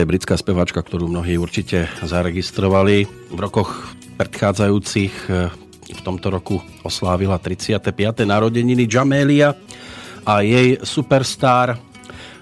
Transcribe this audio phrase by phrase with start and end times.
[0.00, 3.04] je britská speváčka, ktorú mnohí určite zaregistrovali.
[3.04, 5.52] V rokoch predchádzajúcich e,
[5.92, 8.24] v tomto roku oslávila 35.
[8.24, 9.52] narodeniny Jamelia
[10.24, 11.76] a jej superstar.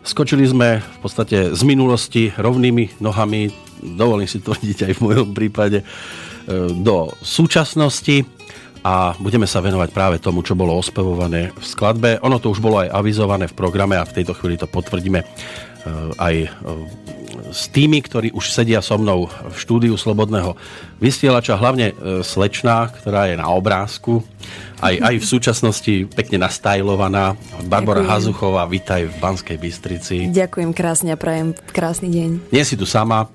[0.07, 3.51] Skočili sme v podstate z minulosti rovnými nohami,
[3.83, 5.85] dovolím si tvrdiť aj v mojom prípade, e,
[6.79, 8.38] do súčasnosti
[8.83, 12.19] a budeme sa venovať práve tomu, čo bolo ospevované v skladbe.
[12.23, 15.27] Ono to už bolo aj avizované v programe a v tejto chvíli to potvrdíme e,
[16.19, 16.49] aj e,
[17.51, 20.55] s tými, ktorí už sedia so mnou v štúdiu Slobodného
[21.01, 24.23] vysielača, hlavne e, slečná, ktorá je na obrázku,
[24.79, 27.35] aj, aj v súčasnosti pekne nastajlovaná.
[27.67, 28.15] Barbara Ďakujem.
[28.15, 30.17] Hazuchová, vitaj v Banskej Bystrici.
[30.31, 32.31] Ďakujem krásne a prajem krásny deň.
[32.55, 33.27] Nie si tu sama.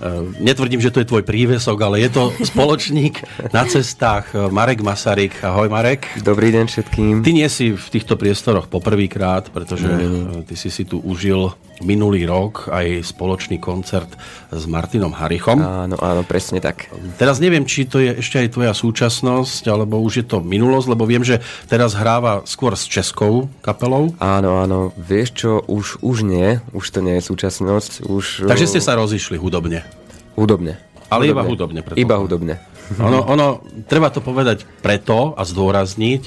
[0.00, 3.20] E, Netvrdím, že to je tvoj prívesok, ale je to spoločník
[3.52, 5.44] na cestách e, Marek Masaryk.
[5.44, 6.08] Ahoj Marek.
[6.24, 7.20] Dobrý deň všetkým.
[7.20, 11.52] Ty nie si v týchto priestoroch poprvýkrát, pretože e, ty si si tu užil
[11.84, 14.08] minulý rok aj spoločný koncert
[14.52, 15.60] s Martinom Harichom.
[15.60, 16.92] Áno, áno, presne tak.
[17.16, 21.08] Teraz neviem, či to je ešte aj tvoja súčasnosť, alebo už je to minulosť, lebo
[21.08, 24.12] viem, že teraz hráva skôr s českou kapelou.
[24.20, 28.44] Áno, áno, vieš čo, už, už nie, už to nie je súčasnosť, už...
[28.44, 29.89] Takže ste sa rozišli hudobne.
[30.34, 30.78] Hudobne.
[31.10, 32.06] Ale iba hudobne, predpokladám.
[32.06, 32.54] Iba hudobne.
[32.98, 33.46] Ono, ono,
[33.86, 36.22] treba to povedať preto a zdôrazniť,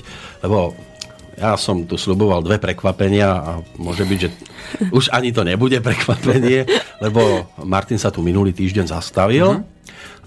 [0.48, 0.72] lebo
[1.36, 3.52] ja som tu sluboval dve prekvapenia a
[3.82, 4.30] môže byť, že
[4.94, 6.64] už ani to nebude prekvapenie,
[7.04, 9.66] lebo Martin sa tu minulý týždeň zastavil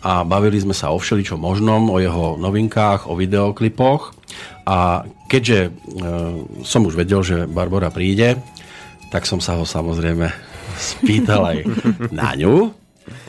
[0.02, 4.12] a bavili sme sa o všeličom možnom, o jeho novinkách, o videoklipoch
[4.66, 5.70] a keďže e,
[6.66, 8.36] som už vedel, že Barbara príde,
[9.08, 10.26] tak som sa ho samozrejme
[10.90, 11.58] spýtal aj
[12.12, 12.85] na ňu.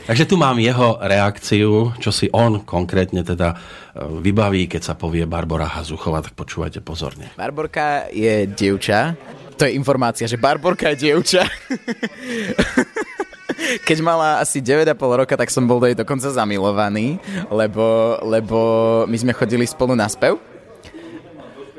[0.08, 3.56] Takže tu mám jeho reakciu, čo si on konkrétne teda e,
[4.24, 7.28] vybaví, keď sa povie Barbara Hazuchová, tak počúvajte pozorne.
[7.36, 9.12] Barborka je dievča.
[9.60, 11.44] To je informácia, že Barborka je dievča.
[13.58, 17.20] Keď mala asi 9,5 roka, tak som bol do jej dokonca zamilovaný,
[17.52, 18.58] lebo, lebo
[19.04, 20.40] my sme chodili spolu na spev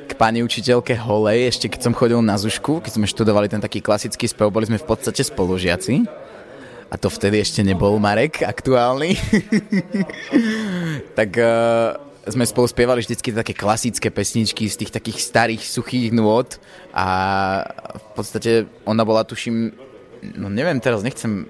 [0.05, 3.81] k pani učiteľke Holej, ešte keď som chodil na Zušku, keď sme študovali ten taký
[3.81, 6.05] klasický spev, boli sme v podstate spolužiaci.
[6.89, 9.13] A to vtedy ešte nebol Marek aktuálny.
[11.19, 16.57] tak uh, sme spolu spievali vždycky také klasické pesničky z tých takých starých suchých nôd
[16.93, 17.05] a
[17.93, 18.51] v podstate
[18.85, 19.73] ona bola tuším,
[20.37, 21.49] no neviem teraz, nechcem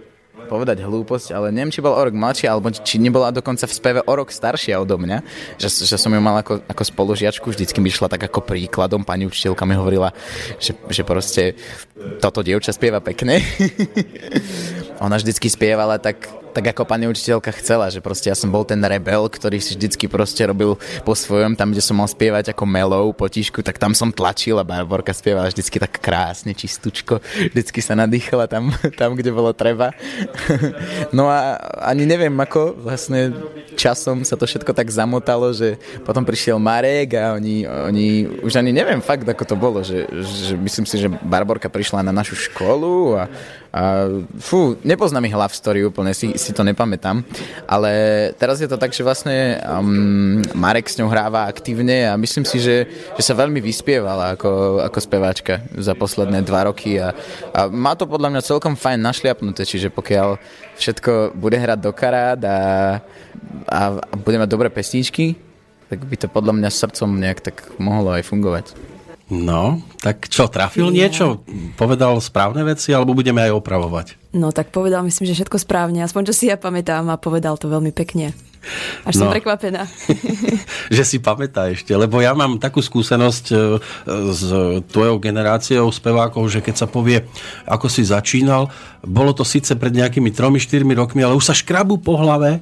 [0.49, 3.99] povedať hlúposť, ale neviem, či bol o rok mladšia, alebo či nebola dokonca v speve
[4.01, 5.21] o rok staršia odo mňa,
[5.61, 9.29] že, že som ju mal ako, ako spolužiačku, vždycky mi išla tak ako príkladom, pani
[9.29, 10.09] učiteľka mi hovorila,
[10.57, 11.53] že, že proste
[12.17, 13.37] toto dievča spieva pekne.
[14.99, 18.83] Ona vždycky spievala tak, tak ako pani učiteľka chcela, že proste ja som bol ten
[18.83, 20.75] rebel, ktorý si vždycky proste robil
[21.07, 24.67] po svojom, tam, kde som mal spievať ako melou potišku, tak tam som tlačil a
[24.67, 27.23] Barborka spievala vždycky tak krásne, čistučko,
[27.55, 29.95] vždycky sa nadýchala tam, tam kde bolo treba.
[31.09, 31.57] No a
[31.89, 33.33] ani neviem, ako vlastne
[33.73, 38.07] časom sa to všetko tak zamotalo, že potom prišiel Marek a oni, oni
[38.43, 42.13] už ani neviem fakt, ako to bolo, že, že myslím si, že Barborka prišla na
[42.13, 43.31] našu školu a,
[43.69, 44.09] a
[44.41, 47.21] fú, nepoznám ich love story úplne, si, si to nepamätám,
[47.69, 47.91] ale
[48.33, 52.57] teraz je to tak, že vlastne um, Marek s ňou hráva aktívne a myslím si,
[52.57, 57.13] že, že sa veľmi vyspievala ako, ako speváčka za posledné dva roky a,
[57.53, 60.41] a má to podľa mňa celkom fajn našliapnuté, čiže pokiaľ
[60.81, 62.59] všetko bude hrať do karát a,
[63.69, 65.37] a, a bude mať dobré pesničky,
[65.93, 68.73] tak by to podľa mňa srdcom nejak tak mohlo aj fungovať.
[69.29, 71.45] No, tak čo, trafil niečo?
[71.77, 74.07] Povedal správne veci, alebo budeme aj opravovať?
[74.33, 77.69] No tak povedal, myslím, že všetko správne, aspoň čo si ja pamätám a povedal to
[77.69, 78.33] veľmi pekne.
[79.07, 79.33] Až som No.
[79.33, 79.87] prekvapená.
[80.97, 83.55] že si pamätá ešte, lebo ja mám takú skúsenosť e,
[84.33, 84.43] s
[84.89, 87.23] tvojou generáciou spevákov, že keď sa povie,
[87.63, 88.67] ako si začínal,
[88.99, 92.59] bolo to síce pred nejakými 3-4 rokmi, ale už sa škrabu po hlave,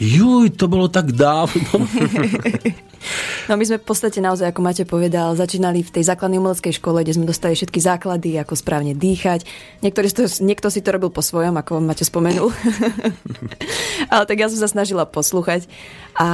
[0.00, 1.86] juj, to bolo tak dávno.
[3.48, 7.00] No my sme v podstate naozaj, ako Maťo povedal, začínali v tej základnej umeleckej škole,
[7.00, 9.48] kde sme dostali všetky základy, ako správne dýchať.
[9.80, 12.50] Niektorý, si to, niekto si to robil po svojom, ako Maťo spomenul.
[14.12, 15.70] Ale tak ja som sa snažila poslúchať.
[16.18, 16.28] A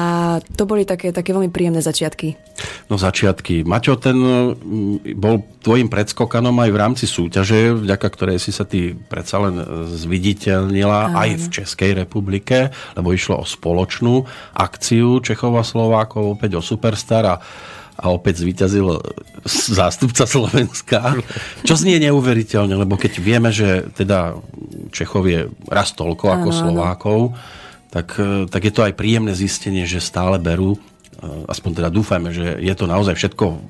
[0.56, 2.40] to boli také, také veľmi príjemné začiatky.
[2.88, 3.68] No začiatky.
[3.68, 8.96] Maťo, ten mm, bol tvojim predskokanom aj v rámci súťaže, vďaka ktorej si sa ty
[8.96, 9.60] predsa len
[9.92, 11.16] zviditeľnila Áno.
[11.20, 14.24] aj v Českej republike, lebo išlo o spoločnú
[14.56, 17.36] akciu Čechov a Slovákov, opäť o Superstar a
[17.94, 18.98] a opäť zvíťazil
[19.46, 21.14] zástupca Slovenska.
[21.62, 24.34] Čo znie neuveriteľne, lebo keď vieme, že teda
[24.90, 26.58] Čechov je raz toľko ako áno.
[26.58, 27.20] Slovákov,
[27.94, 30.78] tak, e, tak je to aj príjemné zistenie, že stále berú, e,
[31.46, 33.62] aspoň teda dúfajme, že je to naozaj všetko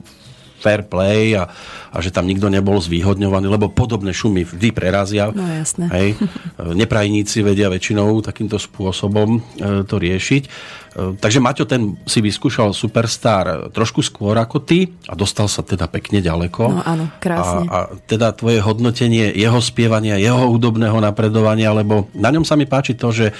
[0.58, 1.50] fair play a,
[1.92, 5.28] a že tam nikto nebol zvýhodňovaný, lebo podobné šumy vždy prerazia.
[5.28, 5.90] No, jasné.
[5.92, 6.08] Hej.
[6.80, 10.42] Neprajníci vedia väčšinou takýmto spôsobom e, to riešiť.
[10.44, 10.50] E,
[10.94, 16.22] Takže Maťo ten si vyskúšal Superstar trošku skôr ako ty a dostal sa teda pekne
[16.22, 16.62] ďaleko.
[16.70, 17.66] No áno, krásne.
[17.66, 22.64] A, a teda tvoje hodnotenie jeho spievania, jeho hudobného napredovania, lebo na ňom sa mi
[22.64, 23.34] páči to, že e,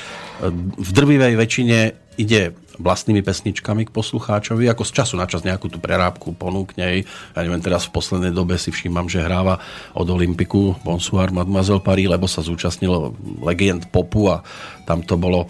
[0.74, 1.78] v drvivej väčšine
[2.18, 7.06] ide vlastnými pesničkami k poslucháčovi, ako z času na čas nejakú tú prerábku ponúkne.
[7.06, 9.62] Ja neviem, teraz v poslednej dobe si všímam, že hráva
[9.94, 14.42] od Olympiku Bonsoir Mademoiselle Paris, lebo sa zúčastnil legend popu a
[14.84, 15.48] tam to bolo e,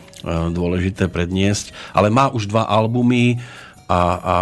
[0.52, 1.73] dôležité predniesť.
[1.97, 3.40] Ale má už dva albumy,
[3.85, 4.37] a a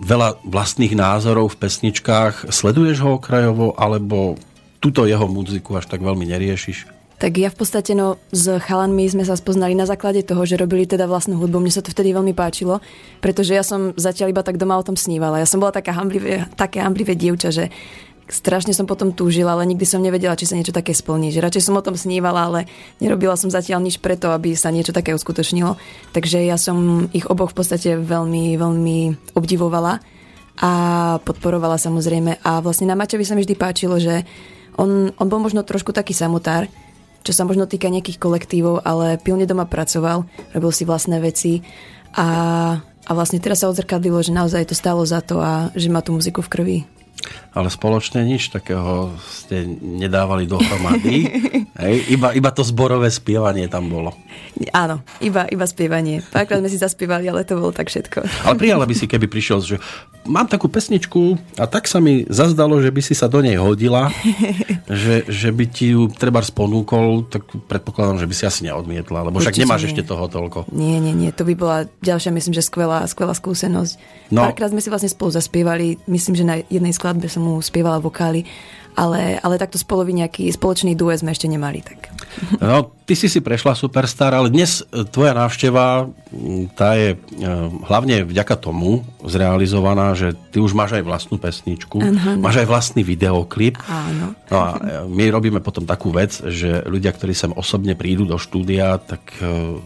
[0.00, 2.48] veľa vlastných názorov v pesničkách.
[2.48, 4.40] Sleduješ ho okrajovo, alebo
[4.80, 6.95] túto jeho muziku až tak veľmi neriešiš?
[7.16, 10.84] Tak ja v podstate no, s chalanmi sme sa spoznali na základe toho, že robili
[10.84, 11.64] teda vlastnú hudbu.
[11.64, 12.84] Mne sa to vtedy veľmi páčilo,
[13.24, 15.40] pretože ja som zatiaľ iba tak doma o tom snívala.
[15.40, 17.72] Ja som bola taká hamblivé, také hamblivé dievča, že
[18.28, 21.32] strašne som potom túžila, ale nikdy som nevedela, či sa niečo také splní.
[21.32, 22.60] Že radšej som o tom snívala, ale
[23.00, 25.80] nerobila som zatiaľ nič preto, aby sa niečo také uskutočnilo.
[26.12, 28.98] Takže ja som ich oboch v podstate veľmi, veľmi
[29.32, 30.04] obdivovala
[30.60, 30.70] a
[31.24, 32.44] podporovala samozrejme.
[32.44, 34.26] A vlastne na Maťovi sa mi vždy páčilo, že
[34.76, 36.68] on, on bol možno trošku taký samotár,
[37.26, 40.22] čo sa možno týka nejakých kolektívov, ale pilne doma pracoval,
[40.54, 41.66] robil si vlastné veci
[42.14, 42.28] a,
[42.78, 46.14] a vlastne teraz sa odzrkadlilo, že naozaj to stálo za to a že má tú
[46.14, 46.78] muziku v krvi.
[47.52, 51.28] Ale spoločne nič takého ste nedávali dohromady.
[51.82, 54.16] Hej, iba, iba to zborové spievanie tam bolo.
[54.72, 56.24] Áno, iba, iba spievanie.
[56.32, 58.24] Párkrát sme si zaspievali, ale to bolo tak všetko.
[58.48, 59.76] Ale prijala by si, keby prišiel, že
[60.24, 64.08] mám takú pesničku a tak sa mi zazdalo, že by si sa do nej hodila,
[64.88, 69.36] že, že by ti ju treba sponúkol, tak predpokladám, že by si asi neodmietla, lebo
[69.36, 69.88] však Určite nemáš nie.
[69.92, 70.58] ešte toho toľko.
[70.72, 73.92] Nie, nie, nie, to by bola ďalšia, myslím, že skvelá, skvelá skúsenosť.
[74.32, 74.36] No.
[74.36, 74.52] No.
[74.52, 78.44] Párkrát sme si vlastne spolu zaspievali, myslím, že na jednej skladbe som mu spievala vokály,
[78.96, 81.84] ale, ale takto spolu nejaký spoločný duet sme ešte nemali.
[81.84, 82.00] Tak.
[82.64, 86.08] No, ty si si prešla Superstar, ale dnes e, tvoja návšteva,
[86.72, 87.16] tá je e,
[87.88, 92.40] hlavne vďaka tomu zrealizovaná, že ty už máš aj vlastnú pesničku, áno.
[92.40, 93.76] máš aj vlastný videoklip.
[93.84, 94.32] Áno.
[94.48, 94.78] No a e,
[95.12, 99.28] my robíme potom takú vec, že ľudia, ktorí sem osobne prídu do štúdia, tak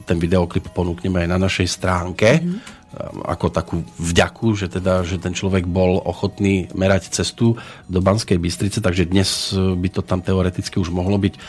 [0.06, 2.38] ten videoklip ponúkneme aj na našej stránke.
[2.38, 2.79] Mhm.
[3.22, 7.54] Ako takú vďaku, že teda, že ten človek bol ochotný merať cestu
[7.86, 11.40] do Banskej Bystrice, takže dnes e, by to tam teoreticky už mohlo byť e,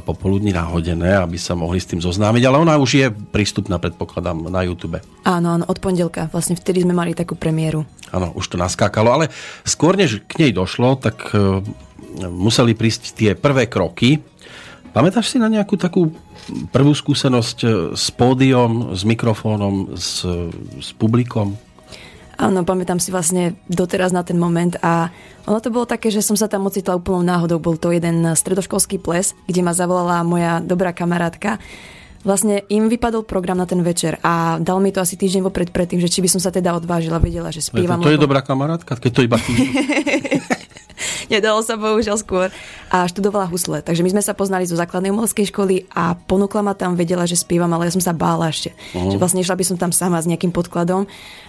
[0.00, 4.64] popoludní nahodené, aby sa mohli s tým zoznámiť, ale ona už je prístupná, predpokladám, na
[4.64, 5.04] YouTube.
[5.28, 6.32] Áno, áno, od pondelka.
[6.32, 7.84] Vlastne vtedy sme mali takú premiéru.
[8.08, 9.24] Áno, už to naskákalo, ale
[9.68, 11.60] skôr než k nej došlo, tak e,
[12.32, 14.24] museli prísť tie prvé kroky.
[14.96, 16.08] Pamätáš si na nejakú takú
[16.68, 20.22] prvú skúsenosť e, s pódiom, s mikrofónom, s,
[20.78, 21.54] s publikom?
[22.34, 25.10] Áno, pamätám si vlastne doteraz na ten moment a
[25.42, 27.58] ono to bolo také, že som sa tam ocitla úplnou náhodou.
[27.58, 31.58] Bol to jeden stredoškolský ples, kde ma zavolala moja dobrá kamarátka.
[32.22, 35.98] Vlastne im vypadol program na ten večer a dal mi to asi týždeň vopred predtým,
[35.98, 38.02] že či by som sa teda odvážila, vedela, že To, spievam.
[38.02, 39.38] to je lebo- dobrá kamarátka, keď to iba.
[41.32, 42.48] Nedalo sa bohužiaľ skôr.
[42.88, 43.84] A študovala husle.
[43.84, 47.36] Takže my sme sa poznali zo základnej umeleckej školy a ponúkla ma tam, vedela, že
[47.36, 48.72] spievam, ale ja som sa bála ešte.
[48.96, 49.12] Uh-huh.
[49.12, 51.04] Že vlastne išla by som tam sama s nejakým podkladom.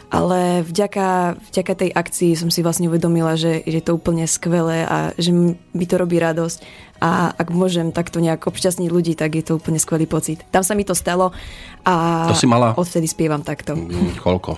[0.09, 5.13] Ale vďaka, vďaka tej akcii som si vlastne uvedomila, že, je to úplne skvelé a
[5.21, 5.29] že
[5.69, 6.89] mi to robí radosť.
[6.99, 10.41] A ak môžem takto nejak obšťastniť ľudí, tak je to úplne skvelý pocit.
[10.49, 11.29] Tam sa mi to stalo
[11.85, 12.73] a To si mala?
[12.73, 13.77] odvtedy spievam takto.
[13.77, 14.57] Mm, Koľko?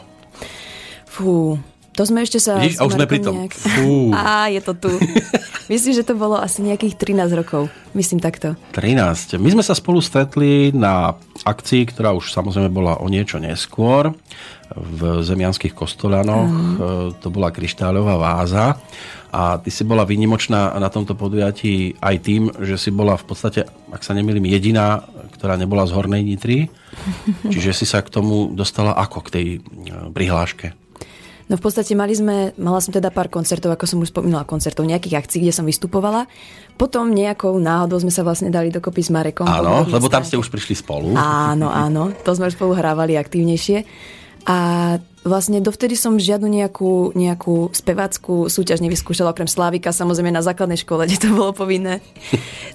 [1.06, 1.60] Fú,
[1.92, 2.56] to sme ešte sa...
[2.58, 3.36] Vidíš, a už sme pri tom.
[3.38, 4.10] nejak- Fú.
[4.16, 4.92] Á, je to tu.
[5.72, 7.68] Myslím, že to bolo asi nejakých 13 rokov.
[7.92, 8.56] Myslím takto.
[8.72, 9.36] 13.
[9.38, 14.12] My sme sa spolu stretli na akcii, ktorá už samozrejme bola o niečo neskôr
[14.72, 16.48] v Zemianských kostolanoch.
[16.48, 16.64] E,
[17.20, 18.80] To bola kryštáľová váza
[19.32, 23.64] a ty si bola výnimočná na tomto podujatí aj tým, že si bola v podstate,
[23.88, 26.68] ak sa nemýlim, jediná, ktorá nebola z Hornej Nitry.
[27.52, 29.60] Čiže si sa k tomu dostala ako k tej e,
[30.12, 30.76] prihláške?
[31.52, 34.88] No v podstate mali sme, mala som teda pár koncertov, ako som už spomínala, koncertov,
[34.88, 36.24] nejakých akcií, kde som vystupovala.
[36.80, 39.44] Potom nejakou náhodou sme sa vlastne dali dokopy s Marekom.
[39.44, 41.12] Áno, lebo tam ste už prišli spolu.
[41.20, 43.84] Áno, áno, to sme už spolu hrávali aktívnejšie.
[44.50, 50.82] A vlastne dovtedy som žiadnu nejakú, nejakú spevácku súťaž nevyskúšala, okrem Slávika, samozrejme na základnej
[50.82, 52.02] škole, kde to bolo povinné.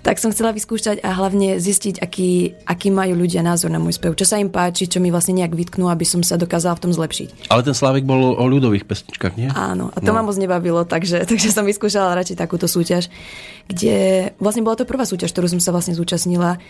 [0.07, 4.15] tak som chcela vyskúšať a hlavne zistiť, aký, aký majú ľudia názor na môj spev,
[4.15, 6.93] čo sa im páči, čo mi vlastne nejak vytknú, aby som sa dokázala v tom
[6.95, 7.51] zlepšiť.
[7.51, 9.51] Ale ten Slavik bol o ľudových pesničkách, nie?
[9.51, 10.17] Áno, a to no.
[10.19, 13.11] ma moc nebavilo, takže, takže som vyskúšala radšej takúto súťaž,
[13.67, 16.63] kde vlastne bola to prvá súťaž, ktorú som sa vlastne zúčastnila,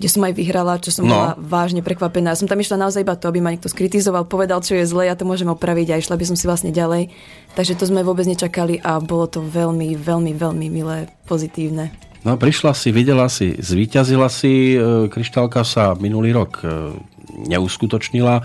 [0.00, 1.12] kde som aj vyhrala, čo som No.
[1.12, 2.32] bola vážne prekvapená.
[2.32, 5.12] Som tam išla naozaj iba to, aby ma niekto skritizoval, povedal, čo je zle, ja
[5.12, 7.12] to môžem opraviť a išla by som si vlastne ďalej.
[7.52, 11.92] Takže to sme vôbec nečakali a bolo to veľmi, veľmi, veľmi milé, pozitívne.
[12.24, 14.76] No, prišla si, videla si, zvíťazila si.
[14.76, 16.96] e, Kryštálka sa minulý rok e,
[17.48, 18.40] neuskutočnila,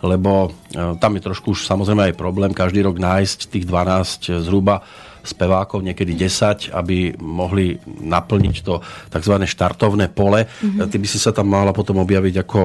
[0.00, 4.84] lebo e, tam je trošku už samozrejme aj problém každý rok nájsť tých 12 zhruba
[5.28, 8.80] spevákov, niekedy 10, aby mohli naplniť to
[9.12, 9.34] tzv.
[9.44, 10.48] štartovné pole.
[10.48, 10.88] Mm-hmm.
[10.88, 12.60] Ty by si sa tam mala potom objaviť ako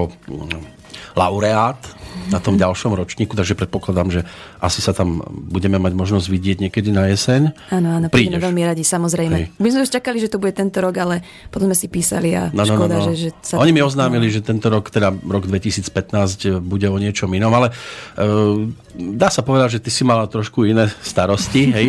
[1.19, 4.21] laureát na tom ďalšom ročníku, takže predpokladám, že
[4.63, 7.51] asi sa tam budeme mať možnosť vidieť niekedy na jeseň.
[7.73, 9.35] Áno, áno, prídeme veľmi radi, samozrejme.
[9.35, 9.45] Hej.
[9.59, 12.53] My sme už čakali, že to bude tento rok, ale potom sme si písali a
[12.53, 13.05] No, no, no, škoda, no.
[13.09, 13.55] Že, že sa...
[13.57, 18.69] Oni mi oznámili, že tento rok, teda rok 2015 bude o niečom inom, ale uh,
[18.93, 21.87] dá sa povedať, že ty si mala trošku iné starosti, hej.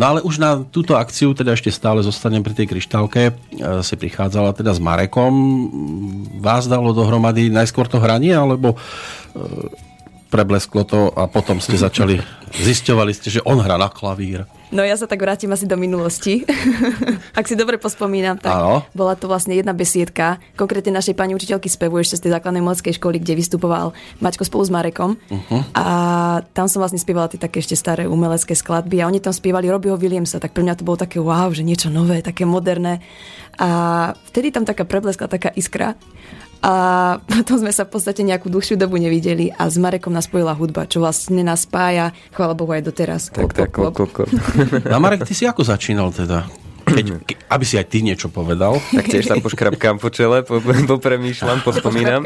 [0.00, 3.94] No ale už na túto akciu, teda ešte stále zostanem pri tej kryštálke, uh, si
[4.00, 5.32] prichádzala teda s Marekom.
[6.40, 8.78] Vás dalo dohromady najskôr to hranie, alebo
[10.28, 12.20] preblesklo to a potom ste začali,
[12.52, 14.44] zisťovali ste, že on hrá na klavír.
[14.68, 16.44] No ja sa tak vrátim asi do minulosti.
[17.38, 18.84] Ak si dobre pospomínam, tak Áno.
[18.92, 23.00] bola to vlastne jedna besiedka, konkrétne našej pani učiteľky spevu ešte z tej základnej umeleckej
[23.00, 25.16] školy, kde vystupoval Maťko spolu s Marekom.
[25.16, 25.64] Uh-huh.
[25.72, 25.86] A
[26.52, 29.96] tam som vlastne spievala tie také ešte staré umelecké skladby a oni tam spievali Robbieho
[29.96, 33.00] Williamsa, tak pre mňa to bolo také wow, že niečo nové, také moderné.
[33.56, 35.96] A vtedy tam taká prebleskla taká iskra.
[36.58, 36.74] A
[37.22, 40.90] potom sme sa v podstate nejakú dlhšiu dobu nevideli a s Marekom nás spojila hudba,
[40.90, 43.22] čo vlastne nás spája, chvála Bohu aj doteraz.
[43.30, 44.28] Tak, tak, Klop, klop, klop, klop.
[44.34, 44.84] klop, klop.
[44.90, 46.50] No a Marek, ty si ako začínal teda?
[46.94, 48.80] Keď, ke, aby si aj ty niečo povedal.
[48.94, 52.22] Tak tiež tam poškrapkám po čele, po, popremýšľam, pospomínam.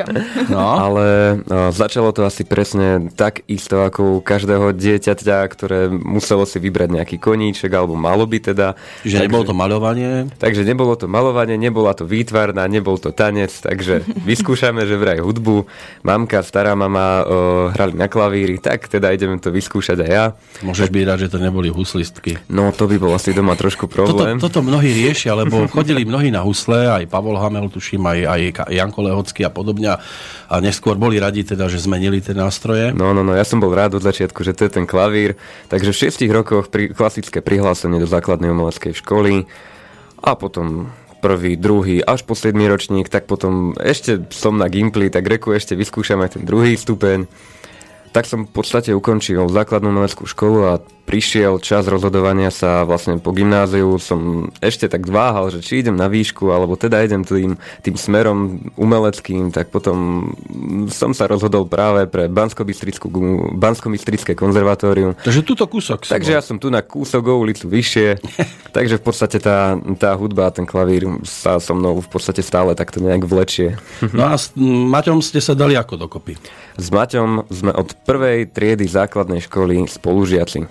[0.48, 0.66] No.
[0.78, 6.58] Ale no, začalo to asi presne tak isto ako u každého dieťaťa, ktoré muselo si
[6.58, 8.74] vybrať nejaký koníček, alebo malo by teda.
[9.06, 10.32] Čiže nebolo to maľovanie.
[10.36, 15.66] Takže nebolo to malovanie, nebola to výtvarná, nebol to tanec, takže vyskúšame, že vraj hudbu.
[16.02, 17.36] Mamka, stará mama o,
[17.72, 20.24] hrali na klavíri, tak teda ideme to vyskúšať aj ja.
[20.66, 22.38] Môžeš byť rád, že to neboli huslistky.
[22.50, 24.36] No to by bol asi doma trošku Toto, problém.
[24.52, 29.00] Toto mnohí riešia, lebo chodili mnohí na husle, aj Pavol Hamel, tuším, aj, aj Janko
[29.00, 29.96] Lehocký a podobne.
[29.96, 32.92] A neskôr boli radi teda, že zmenili tie nástroje.
[32.92, 35.40] No, no, no, ja som bol rád od začiatku, že to je ten klavír.
[35.72, 39.48] Takže v šiestich rokoch pri, klasické prihlásenie do základnej umeleckej školy
[40.20, 40.92] a potom
[41.24, 45.72] prvý, druhý, až po 7 ročník, tak potom ešte som na Gimply, tak reku ešte
[45.72, 47.24] vyskúšam aj ten druhý stupeň.
[48.12, 53.34] Tak som v podstate ukončil základnú umeleckú školu a prišiel čas rozhodovania sa vlastne po
[53.34, 53.98] gymnáziu.
[53.98, 58.70] Som ešte tak váhal, že či idem na výšku, alebo teda idem tým, tým smerom
[58.78, 60.30] umeleckým, tak potom
[60.88, 65.18] som sa rozhodol práve pre Bansko-Bystrické konzervatórium.
[65.20, 66.06] Takže túto kúsok.
[66.06, 66.36] Takže bol.
[66.38, 68.22] ja som tu na kúsok o ulicu vyššie,
[68.76, 72.78] takže v podstate tá, tá hudba a ten klavír sa so mnou v podstate stále
[72.78, 73.74] takto nejak vlečie.
[74.14, 76.38] No a s Maťom ste sa dali ako dokopy?
[76.76, 80.64] S Maťom sme od prvej triedy základnej školy spolužiaci.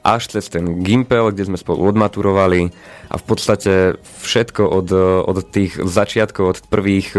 [0.00, 2.72] Až cez ten Gimpel, kde sme spolu odmaturovali
[3.12, 4.88] a v podstate všetko od,
[5.28, 7.12] od tých začiatkov, od prvých,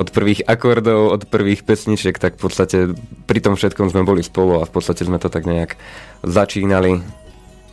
[0.00, 2.78] od prvých akordov, od prvých pesničiek, tak v podstate
[3.28, 5.76] pri tom všetkom sme boli spolu a v podstate sme to tak nejak
[6.24, 7.04] začínali.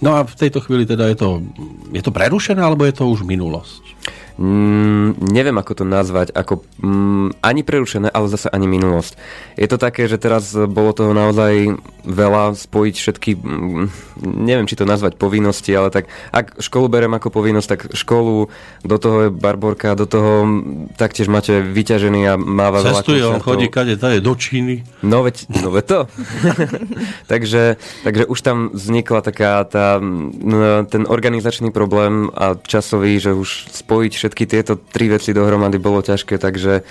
[0.03, 1.29] No a v tejto chvíli teda je to,
[1.95, 3.95] je to prerušené, alebo je to už minulosť?
[4.33, 9.13] Mm, neviem, ako to nazvať, ako mm, ani prerušené, ale zase ani minulosť.
[9.61, 13.85] Je to také, že teraz bolo toho naozaj veľa spojiť všetky, mm,
[14.25, 18.49] neviem, či to nazvať povinnosti, ale tak ak školu berem ako povinnosť, tak školu,
[18.81, 23.37] do toho je Barborka, do toho mm, taktiež máte vyťažený a máva veľa Cestuje, on
[23.37, 23.45] koncertov.
[23.45, 24.81] chodí kade, je do Číny.
[25.05, 25.99] No veď, no veď to.
[27.31, 33.69] takže, takže už tam vznikla taká tá, no, ten organizačný problém a časový, že už
[33.69, 36.87] spojiť všetky tieto tri veci dohromady bolo ťažké, takže,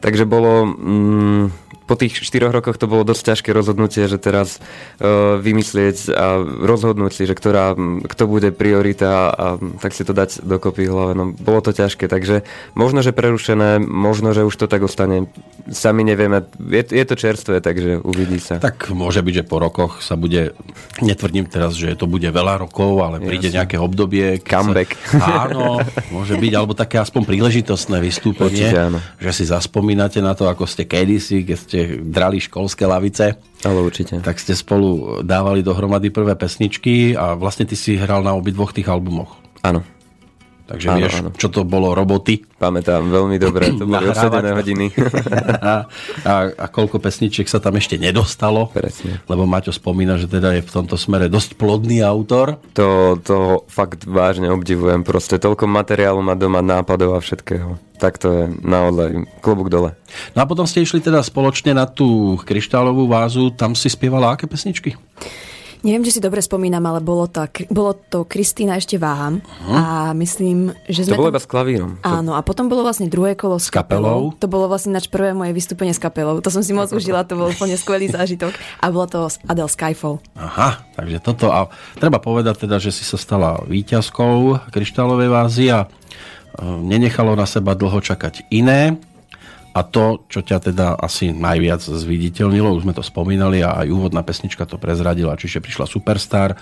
[0.00, 0.64] takže bolo...
[0.64, 1.52] Mm,
[1.90, 4.62] po tých štyroch rokoch to bolo dosť ťažké rozhodnutie, že teraz
[5.02, 7.74] uh, vymyslieť a rozhodnúť si, že ktorá,
[8.06, 11.18] kto bude priorita a tak si to dať dokopy hlave.
[11.18, 12.46] No, bolo to ťažké, takže
[12.78, 15.26] možno, že prerušené, možno, že už to tak ostane.
[15.66, 18.62] Sami nevieme, je, je to čerstvé, takže uvidí sa.
[18.62, 20.54] Tak môže byť, že po rokoch sa bude,
[21.02, 23.66] netvrdím teraz, že to bude veľa rokov, ale príde Jasne.
[23.66, 24.38] nejaké obdobie.
[24.38, 24.94] Comeback.
[25.10, 25.82] Sa, áno,
[26.14, 28.98] môže byť, alebo také aspoň príležitostné vystúpenie, Určite áno.
[29.18, 34.18] že si zaspomínate na to, ako ste kedysi, keď ste drali školské lavice, Ale určite.
[34.20, 38.88] tak ste spolu dávali dohromady prvé pesničky a vlastne ty si hral na obidvoch tých
[38.88, 39.36] albumoch.
[39.60, 39.84] Áno,
[40.70, 41.30] Takže Áno, vieš, áno.
[41.34, 44.56] čo to bolo roboty pamätám veľmi dobre, to boli Nahrávať odsedené to.
[44.60, 44.86] hodiny.
[45.64, 45.72] a,
[46.30, 48.68] a, a koľko pesničiek sa tam ešte nedostalo.
[48.68, 49.24] Presne.
[49.24, 52.60] Lebo Maťo spomína, že teda je v tomto smere dosť plodný autor.
[52.76, 57.80] To, to fakt vážne obdivujem, proste toľko materiálu má doma, nápadov a všetkého.
[57.96, 59.96] Tak to je naozaj klobúk dole.
[60.36, 64.44] No a potom ste išli teda spoločne na tú kryštálovú vázu, tam si spievala aké
[64.44, 65.00] pesničky?
[65.80, 69.40] Neviem, či si dobre spomínam, ale bolo, tak, bolo to Kristýna ešte váham.
[69.64, 71.16] A myslím, že To sme...
[71.16, 71.90] bolo tam- iba s klavírom.
[71.96, 74.30] To, Áno, a potom bolo vlastne druhé kolo s kapelou.
[74.30, 74.38] kapelou.
[74.38, 76.38] To bolo vlastne nač prvé moje vystúpenie s kapelou.
[76.38, 78.52] To som si moc užila, to bol úplne skvelý zážitok.
[78.78, 80.20] A bolo to Adele Skyfall.
[80.34, 81.48] Aha, takže toto.
[81.48, 81.66] A
[81.96, 85.88] treba povedať teda, že si sa stala víťazkou kryštálovej vázy a e,
[86.60, 89.00] nenechalo na seba dlho čakať iné.
[89.70, 94.26] A to, čo ťa teda asi najviac zviditeľnilo, už sme to spomínali a aj úvodná
[94.26, 96.56] pesnička to prezradila, čiže prišla Superstar, e,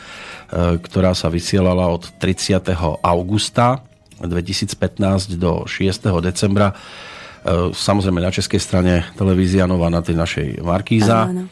[0.77, 2.69] ktorá sa vysielala od 30.
[3.01, 3.81] augusta
[4.21, 6.21] 2015 do 6.
[6.21, 6.77] decembra.
[6.77, 11.33] E, Samozrejme na českej strane televízia Nova na tej našej Markíza.
[11.33, 11.49] Áno.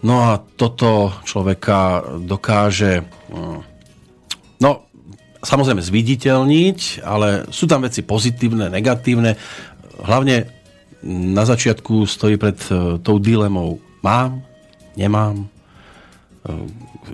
[0.00, 3.60] No a toto človeka dokáže mm,
[4.64, 4.88] no,
[5.40, 9.36] samozrejme zviditeľniť, ale sú tam veci pozitívne, negatívne.
[10.00, 10.48] Hlavne
[11.06, 14.44] na začiatku stojí pred e, tou dilemou mám,
[14.96, 15.44] nemám.
[15.44, 15.46] E,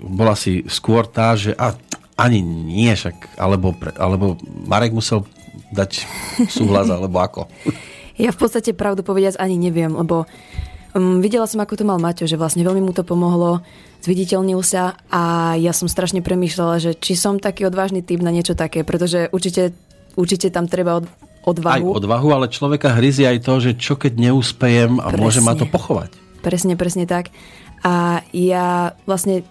[0.03, 1.71] Bola si skôr tá, že a,
[2.19, 4.35] ani nie však, alebo, alebo
[4.67, 5.23] Marek musel
[5.71, 6.03] dať
[6.49, 7.41] súhlas, alebo ako.
[8.17, 10.25] Ja v podstate pravdu povediac ani neviem, lebo
[10.97, 13.61] um, videla som, ako to mal Maťo, že vlastne veľmi mu to pomohlo,
[14.01, 18.57] zviditeľnil sa a ja som strašne premýšľala, že či som taký odvážny typ na niečo
[18.57, 19.77] také, pretože určite,
[20.17, 21.05] určite tam treba
[21.47, 21.95] od, Aj odvahu.
[21.95, 25.71] odvahu, ale človeka hryzie aj to, že čo keď neúspejem a môže ma to Presne.
[25.71, 26.09] pochovať.
[26.43, 27.31] Presne, presne tak.
[27.87, 29.47] A ja vlastne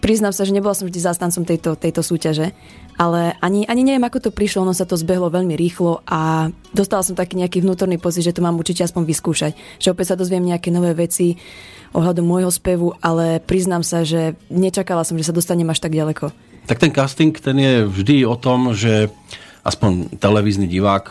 [0.00, 2.52] priznám sa, že nebola som vždy zástancom tejto, tejto súťaže,
[2.94, 7.02] ale ani, ani neviem, ako to prišlo, ono sa to zbehlo veľmi rýchlo a dostala
[7.02, 9.52] som taký nejaký vnútorný pocit, že to mám určite aspoň vyskúšať.
[9.82, 11.34] Že opäť sa dozviem nejaké nové veci
[11.90, 16.30] ohľadom môjho spevu, ale priznám sa, že nečakala som, že sa dostanem až tak ďaleko.
[16.70, 19.10] Tak ten casting, ten je vždy o tom, že
[19.64, 21.04] aspoň televízny divák,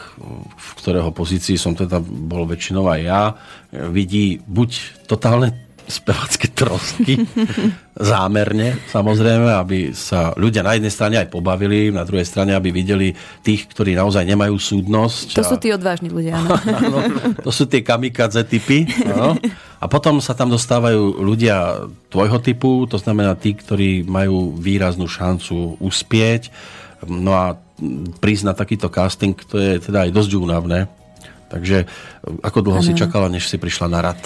[0.54, 3.22] v ktorého pozícii som teda bol väčšinou aj ja,
[3.90, 7.28] vidí buď totálne spevacké trosky,
[8.14, 13.12] zámerne samozrejme, aby sa ľudia na jednej strane aj pobavili, na druhej strane, aby videli
[13.44, 15.36] tých, ktorí naozaj nemajú súdnosť.
[15.36, 16.56] To sú tí odvážni ľudia, áno.
[16.80, 16.98] áno
[17.44, 18.88] to sú tie kamikadze typy.
[19.12, 19.36] Áno.
[19.84, 25.76] A potom sa tam dostávajú ľudia tvojho typu, to znamená tí, ktorí majú výraznú šancu
[25.84, 26.48] uspieť.
[27.04, 27.60] No a
[28.22, 30.80] prísť na takýto casting, to je teda aj dosť únavné.
[31.54, 31.86] Takže
[32.42, 32.88] ako dlho ano.
[32.88, 34.22] si čakala, než si prišla na rad?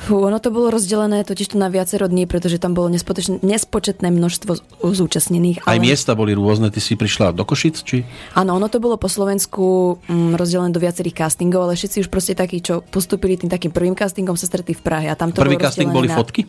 [0.00, 4.80] Fú, ono to bolo rozdelené totiž to na viacero dní, pretože tam bolo nespočetné množstvo
[4.80, 5.68] zúčastnených.
[5.68, 5.76] Ale...
[5.76, 8.08] Aj miesta boli rôzne, ty si prišla do Košic, či?
[8.32, 12.32] Áno, ono to bolo po Slovensku mm, rozdelené do viacerých castingov, ale všetci už proste
[12.32, 15.12] takí, čo postupili tým takým prvým castingom, sa stretli v Prahe.
[15.12, 16.16] A tam to Prvý casting boli na...
[16.16, 16.48] fotky?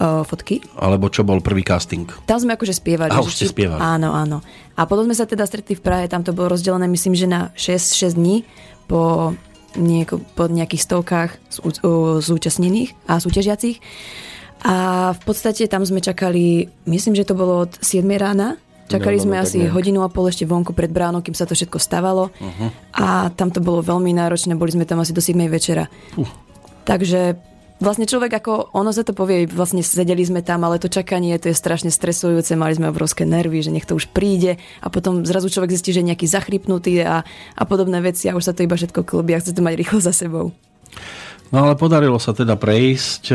[0.00, 0.64] O, fotky.
[0.80, 2.08] Alebo čo bol prvý casting?
[2.24, 3.12] Tam sme akože spievali.
[3.12, 3.84] A už ste spievali.
[3.84, 4.40] Áno, áno.
[4.72, 7.52] A potom sme sa teda stretli v Prahe, tam to bolo rozdelené myslím, že na
[7.52, 8.48] 6, 6 dní
[8.88, 9.36] po
[9.76, 11.30] nieko, po nejakých stovkách
[12.24, 13.76] zúčastnených a súťažiacich.
[14.64, 14.76] A
[15.12, 18.56] v podstate tam sme čakali, myslím, že to bolo od 7 rána.
[18.88, 19.74] Čakali no, no, sme no, asi nejak.
[19.76, 22.32] hodinu a pol ešte vonku pred bránou, kým sa to všetko stavalo.
[22.32, 22.68] Uh-huh.
[22.96, 25.86] A tam to bolo veľmi náročné, boli sme tam asi do 7 večera.
[26.16, 26.26] Uh.
[26.88, 27.49] Takže
[27.80, 31.50] vlastne človek ako, ono sa to povie, vlastne sedeli sme tam, ale to čakanie, to
[31.50, 35.48] je strašne stresujúce, mali sme obrovské nervy, že nech to už príde a potom zrazu
[35.48, 37.24] človek zistí, že je nejaký zachrypnutý a,
[37.56, 39.98] a podobné veci a už sa to iba všetko klubí a chce to mať rýchlo
[39.98, 40.52] za sebou.
[41.50, 43.22] No ale podarilo sa teda prejsť.
[43.26, 43.34] E,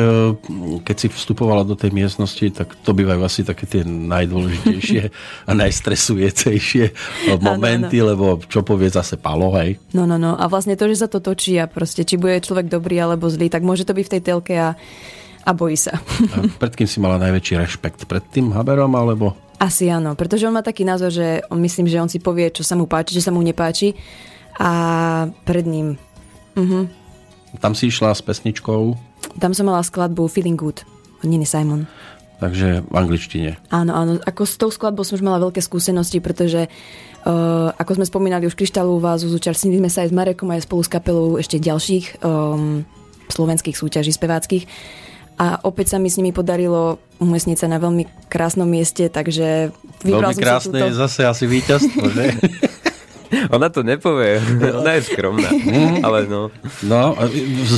[0.87, 5.01] keď si vstupovala do tej miestnosti, tak to bývajú asi také tie najdôležitejšie
[5.49, 6.85] a najstresujúcejšie
[7.43, 8.11] momenty, ano, ano.
[8.15, 9.75] lebo čo povie zase Palo, hej?
[9.91, 10.39] No, no, no.
[10.39, 13.51] A vlastne to, že sa to točí a proste, či bude človek dobrý alebo zlý,
[13.51, 14.79] tak môže to byť v tej telke a,
[15.43, 15.99] a bojí sa.
[16.39, 18.07] A pred kým si mala najväčší rešpekt?
[18.07, 19.35] Pred tým Haberom alebo...
[19.59, 22.63] Asi áno, pretože on má taký názor, že on myslím, že on si povie, čo
[22.63, 23.91] sa mu páči, že sa mu nepáči
[24.55, 24.71] a
[25.43, 25.99] pred ním...
[26.55, 27.03] Mhm.
[27.59, 28.95] Tam si išla s pesničkou?
[29.39, 30.83] Tam som mala skladbu Feeling Good
[31.23, 31.89] od Niny Simon.
[32.35, 33.55] Takže v angličtine.
[33.71, 34.11] Áno, áno.
[34.27, 38.59] Ako s tou skladbou som už mala veľké skúsenosti, pretože uh, ako sme spomínali už
[38.59, 42.83] Kryštálovú vázu, zúčastnili sme sa aj s Marekom aj spolu s kapelou ešte ďalších um,
[43.31, 44.67] slovenských súťaží speváckých.
[45.35, 49.71] A opäť sa mi s nimi podarilo umiestniť sa na veľmi krásnom mieste, takže
[50.03, 50.87] vybral veľmi som krásne túto...
[50.87, 52.25] je zase asi víťazstvo, že?
[53.49, 54.41] Ona to nepovie,
[54.81, 55.49] ona je skromná,
[56.03, 56.49] ale no.
[56.83, 57.15] No,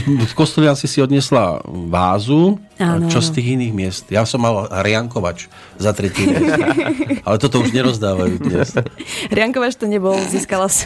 [0.05, 4.03] v kostole asi si odnesla vázu, Áno, čo z tých iných miest?
[4.13, 5.49] Ja som mal riankovač
[5.81, 6.45] za tretí miest.
[7.27, 8.77] Ale toto už nerozdávajú dnes.
[9.33, 10.85] riankovač to nebol, získala som,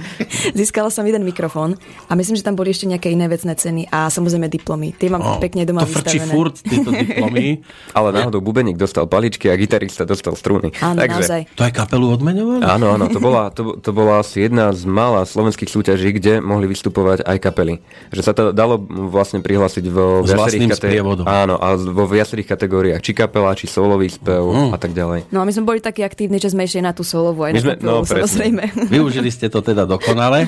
[0.60, 4.12] získala som jeden mikrofón a myslím, že tam boli ešte nejaké iné vecné ceny a
[4.12, 4.92] samozrejme diplomy.
[4.92, 6.28] Tie mám oh, pekne doma to vystavené.
[6.28, 7.64] To furt, tieto diplomy.
[7.96, 10.68] Ale náhodou bubeník dostal paličky a gitarista dostal struny.
[10.84, 11.40] Áno, Takže, naozaj.
[11.56, 12.60] To aj kapelu odmenovali?
[12.60, 16.68] Áno, áno, to bola, to, to bola asi jedna z mála slovenských súťaží, kde mohli
[16.68, 17.80] vystupovať aj kapely.
[18.12, 18.76] Že sa to dalo
[19.08, 24.42] vlastne prihlásiť vo viacerých kategóriách Áno, a vo viacerých kategóriách, či kapela, či solový spev
[24.42, 24.70] mm.
[24.74, 25.28] a tak ďalej.
[25.30, 27.58] No a my sme boli takí aktívni, že sme išli na tú solovú aj my
[27.58, 28.64] na sme, kapelu, no, samozrejme.
[28.94, 30.46] Využili ste to teda dokonale.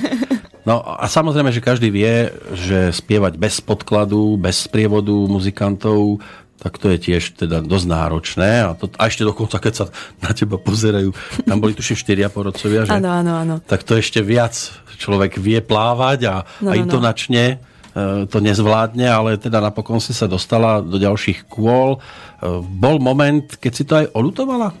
[0.65, 6.23] No a samozrejme, že každý vie, že spievať bez podkladu, bez sprievodu muzikantov,
[6.57, 8.49] tak to je tiež teda dosť náročné.
[8.65, 9.85] A, to, a ešte dokonca, keď sa
[10.25, 11.13] na teba pozerajú,
[11.45, 12.97] tam boli tuším štyria porodcovia, že?
[12.97, 13.55] Áno, áno, áno.
[13.61, 14.57] Tak to ešte viac
[14.97, 16.35] človek vie plávať a,
[16.65, 17.74] no, a no, intonačne no
[18.27, 21.95] to nezvládne, ale teda napokon si sa dostala do ďalších kôl.
[21.95, 21.99] E,
[22.59, 24.75] bol moment, keď si to aj olutovala?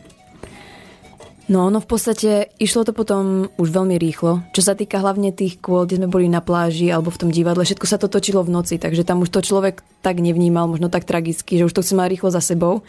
[1.45, 4.41] No, no v podstate išlo to potom už veľmi rýchlo.
[4.49, 7.61] Čo sa týka hlavne tých kôl, kde sme boli na pláži alebo v tom divadle,
[7.61, 11.05] všetko sa to točilo v noci, takže tam už to človek tak nevnímal, možno tak
[11.05, 12.81] tragicky, že už to chce mať rýchlo za sebou.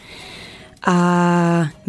[0.85, 0.95] A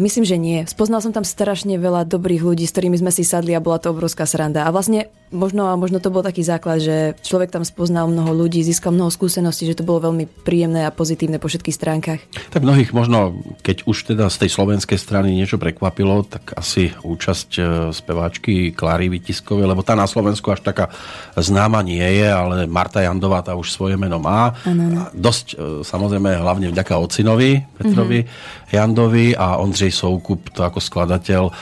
[0.01, 0.65] myslím, že nie.
[0.65, 3.93] Spoznal som tam strašne veľa dobrých ľudí, s ktorými sme si sadli a bola to
[3.93, 4.65] obrovská sranda.
[4.65, 8.93] A vlastne možno, možno to bol taký základ, že človek tam spoznal mnoho ľudí, získal
[8.93, 12.19] mnoho skúseností, že to bolo veľmi príjemné a pozitívne po všetkých stránkach.
[12.49, 17.49] Tak mnohých možno, keď už teda z tej slovenskej strany niečo prekvapilo, tak asi účasť
[17.57, 17.61] e,
[17.93, 20.89] speváčky Klary Vytiskovej, lebo tá na Slovensku až taká
[21.37, 24.57] známa nie je, ale Marta Jandová tá už svoje meno má.
[24.65, 24.99] Ano, ano.
[25.13, 28.73] Dosť e, samozrejme hlavne vďaka ocinovi Petrovi mm-hmm.
[28.79, 31.53] Jandovi a Ondřej Soukup, to ako skladateľ, e,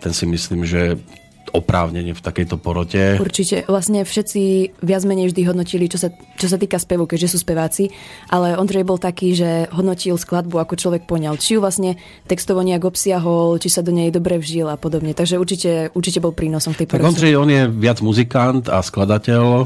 [0.00, 0.96] ten si myslím, že
[1.52, 3.20] oprávnenie v takejto porote.
[3.20, 3.68] Určite.
[3.68, 6.08] Vlastne všetci viac menej vždy hodnotili, čo sa,
[6.40, 7.92] čo sa týka spevu, keďže sú speváci,
[8.32, 11.36] ale Ondrej bol taký, že hodnotil skladbu, ako človek poňal.
[11.36, 15.12] Či ju vlastne textovo nejak obsiahol, či sa do nej dobre vžil a podobne.
[15.12, 17.12] Takže určite, určite bol prínosom v tej porote.
[17.12, 19.44] Ondřej, on je viac muzikant a skladateľ.
[19.44, 19.64] E,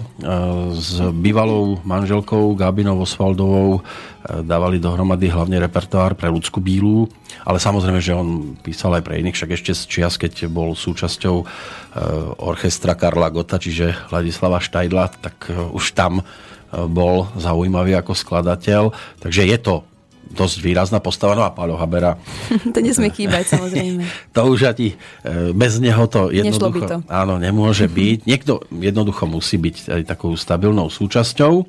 [0.74, 3.86] S bývalou manželkou Gábinou Osvaldovou
[4.26, 7.06] dávali dohromady hlavne repertoár pre ľudskú bílu,
[7.46, 11.36] ale samozrejme, že on písal aj pre iných, však ešte z čias, keď bol súčasťou
[11.42, 11.44] e,
[12.42, 16.24] orchestra Karla Gota, čiže Ladislava Štajdla, tak e, už tam e,
[16.90, 18.90] bol zaujímavý ako skladateľ.
[19.22, 19.74] Takže je to
[20.26, 21.38] dosť výrazná postava.
[21.38, 22.18] No a Páľo Habera
[22.74, 24.02] to nesmie chýbať, samozrejme.
[24.34, 24.98] to už ani
[25.54, 26.96] bez neho to by jednoducho to.
[27.06, 28.26] áno, nemôže byť.
[28.26, 31.62] Niekto jednoducho musí byť aj takou stabilnou súčasťou.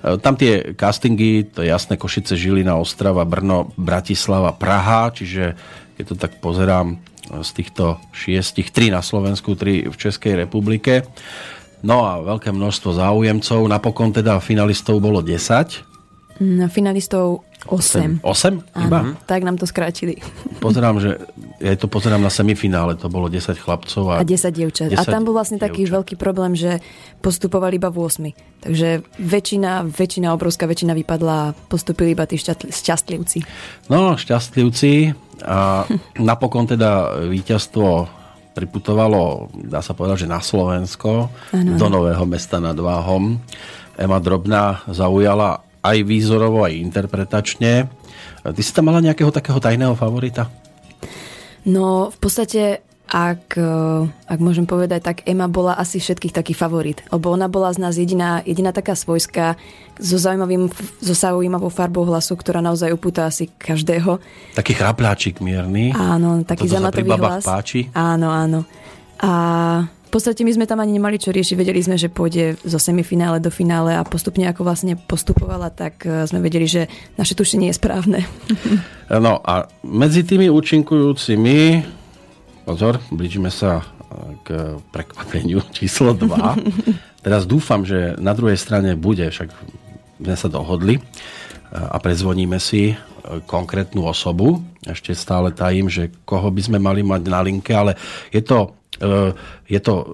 [0.00, 5.56] E, Tam tie castingy, to je jasné, Košice, Žilina, Ostrava, Brno, Bratislava, Praha, čiže
[5.96, 6.96] keď to tak pozerám e,
[7.44, 11.04] z týchto šiestich, tri na Slovensku, tri v Českej republike.
[11.80, 13.60] No a veľké množstvo záujemcov.
[13.64, 15.89] Napokon teda finalistov bolo 10.
[16.40, 18.24] Na finalistov 8.
[18.24, 19.12] 8 iba?
[19.12, 20.16] Áno, tak nám to skrátili.
[20.64, 21.20] Pozerám, že
[21.60, 24.88] ja to pozerám na semifinále, to bolo 10 chlapcov a, A 10 dievčat.
[24.96, 25.96] A 10 tam bol vlastne taký dievčat.
[26.00, 26.80] veľký problém, že
[27.20, 28.64] postupovali iba v 8.
[28.64, 33.44] Takže väčšina, väčšina, obrovská väčšina vypadla a postupili iba tí šťastlivci.
[33.92, 35.12] No, šťastlivci
[35.44, 35.84] a
[36.32, 38.08] napokon teda víťazstvo
[38.56, 43.36] priputovalo, dá sa povedať, že na Slovensko, Áno, do Nového mesta nad Váhom.
[44.00, 47.88] Ema Drobná zaujala aj výzorovo, aj interpretačne.
[48.40, 50.48] Ty si tam mala nejakého takého tajného favorita?
[51.68, 57.04] No v podstate, ak, eh, ak môžem povedať, tak Emma bola asi všetkých taký favorit.
[57.12, 59.60] Lebo ona bola z nás jediná, jediná taká svojská,
[60.00, 64.22] so, zaujímavým, so zaujímavou farbou hlasu, ktorá naozaj upúta asi každého.
[64.56, 65.92] Taký chrapláčik mierny.
[65.92, 67.44] Áno, taký zamatový hlas.
[67.44, 67.92] páči.
[67.92, 68.64] Áno, áno.
[69.20, 69.32] A
[70.10, 71.54] v podstate my sme tam ani nemali čo riešiť.
[71.54, 76.26] Vedeli sme, že pôjde zo semifinále do finále a postupne ako vlastne postupovala, tak eh,
[76.26, 78.20] sme vedeli, že naše tušenie je správne.
[79.10, 81.82] No a medzi tými účinkujúcimi,
[82.62, 83.84] pozor, blížime sa e,
[84.46, 86.30] k prekvapeniu číslo 2.
[87.26, 89.50] Teraz dúfam, že na druhej strane bude, však
[90.22, 91.02] sme sa dohodli e,
[91.70, 92.94] a prezvoníme si e,
[93.46, 94.58] konkrétnu osobu.
[94.82, 97.94] Ešte stále tajím, že koho by sme mali mať na linke, ale
[98.34, 99.34] je to, e,
[99.70, 100.04] je to e,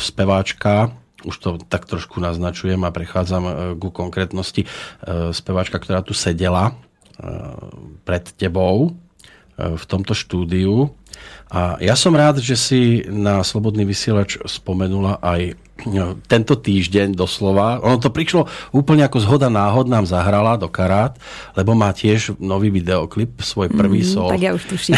[0.00, 0.88] speváčka,
[1.24, 4.68] už to tak trošku naznačujem a prechádzam ku konkrétnosti,
[5.32, 6.76] speváčka, ktorá tu sedela
[8.04, 8.92] pred tebou
[9.56, 10.92] v tomto štúdiu.
[11.48, 15.56] A ja som rád, že si na Slobodný vysielač spomenula aj
[16.24, 17.80] tento týždeň doslova.
[17.84, 21.16] Ono to prišlo úplne ako zhoda náhod nám zahrala do karát,
[21.52, 24.32] lebo má tiež nový videoklip, svoj prvý sol.
[24.32, 24.96] tak ja už tuším.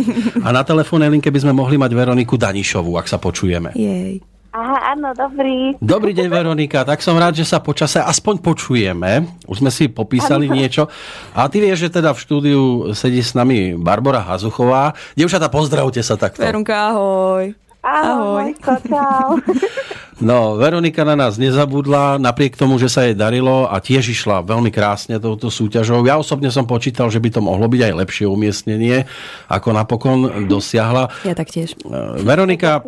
[0.46, 3.72] A na telefónnej linke by sme mohli mať Veroniku Danišovú, ak sa počujeme.
[3.78, 4.20] Jej.
[4.54, 5.74] Aha, áno, dobrý.
[5.82, 6.86] Dobrý deň, Veronika.
[6.86, 9.26] Tak som rád, že sa počase aspoň počujeme.
[9.50, 10.86] Už sme si popísali niečo.
[11.34, 12.62] A ty vieš, že teda v štúdiu
[12.94, 14.94] sedí s nami Barbara Hazuchová.
[15.18, 16.38] Dievčatá, pozdravte sa takto.
[16.38, 17.50] Verunka, ahoj.
[17.84, 18.56] Ahoj.
[18.56, 19.28] Ahoj, čau.
[20.22, 24.70] No, Veronika na nás nezabudla, napriek tomu, že sa jej darilo a tiež išla veľmi
[24.70, 26.06] krásne touto súťažou.
[26.06, 29.10] Ja osobne som počítal, že by to mohlo byť aj lepšie umiestnenie,
[29.50, 31.10] ako napokon dosiahla.
[31.26, 31.74] Ja taktiež.
[31.82, 32.78] E, Veronika,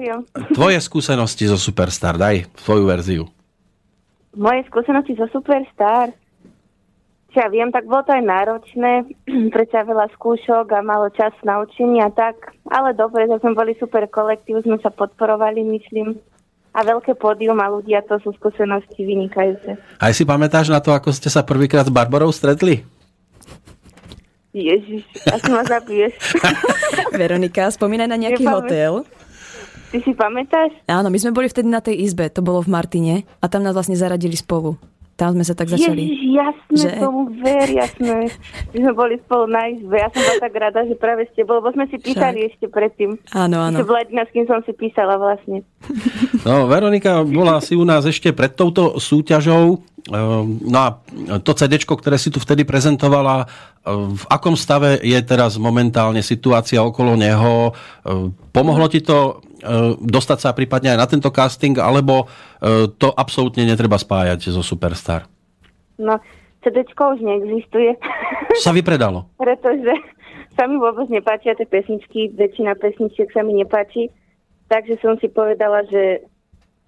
[0.55, 3.25] tvoje skúsenosti zo Superstar, daj tvoju verziu.
[4.39, 6.15] Moje skúsenosti zo Superstar.
[7.37, 9.13] Čo ja viem, tak bolo to aj náročné,
[9.55, 12.57] predsa veľa skúšok a malo čas na učenie a tak.
[12.73, 16.17] Ale dobre, že sme boli super kolektív, sme sa podporovali, myslím.
[16.73, 19.77] A veľké pódium a ľudia, to sú skúsenosti vynikajúce.
[20.01, 22.89] Aj si pamätáš na to, ako ste sa prvýkrát s Barbarou stretli?
[24.57, 26.17] Ježiš, asi ma zabiješ.
[27.21, 29.05] Veronika, spomínaj na nejaký hotel.
[29.93, 30.73] Ty si pamätáš?
[30.89, 33.77] Áno, my sme boli vtedy na tej izbe, to bolo v Martine a tam nás
[33.77, 34.81] vlastne zaradili spolu.
[35.17, 36.13] Tam sme sa tak začali.
[36.13, 37.01] Ježiš, jasné, Že?
[37.01, 38.29] tomu ver, jasné.
[38.77, 39.97] My sme boli spolu na izbe.
[39.97, 43.17] Ja som bola tak rada, že práve ste bol, lebo sme si písali ešte predtým.
[43.33, 43.81] Áno, áno.
[43.81, 45.65] To bola jediná, s kým som si písala vlastne.
[46.45, 49.81] No, Veronika bola si u nás ešte pred touto súťažou.
[50.13, 50.89] Ehm, No a
[51.41, 53.49] to CD, ktoré si tu vtedy prezentovala,
[53.89, 57.73] ehm, v akom stave je teraz momentálne situácia okolo neho?
[58.05, 59.41] Ehm, Pomohlo ti to
[60.01, 62.27] dostať sa prípadne aj na tento casting, alebo
[62.61, 65.25] ehm, to absolútne netreba spájať zo Superstar?
[65.97, 66.21] No,
[66.61, 67.97] CDčko už neexistuje,
[68.65, 69.31] sa vypredalo?
[69.41, 69.93] pretože
[70.57, 74.09] sa mi vôbec nepáčia tie pesničky, väčšina pesničiek sa mi nepáči,
[74.73, 76.25] takže som si povedala, že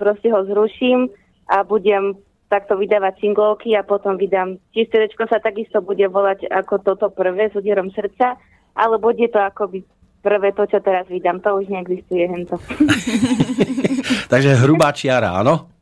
[0.00, 1.12] proste ho zruším
[1.52, 2.16] a budem
[2.48, 4.56] takto vydávať singlovky a potom vydám.
[4.72, 8.40] Čiže sa takisto bude volať ako toto prvé s úderom srdca,
[8.72, 9.84] ale bude to akoby
[10.22, 12.58] prvé to, čo teraz vydám, to už neexistuje hento.
[14.32, 15.78] Takže hrubá čiara, áno?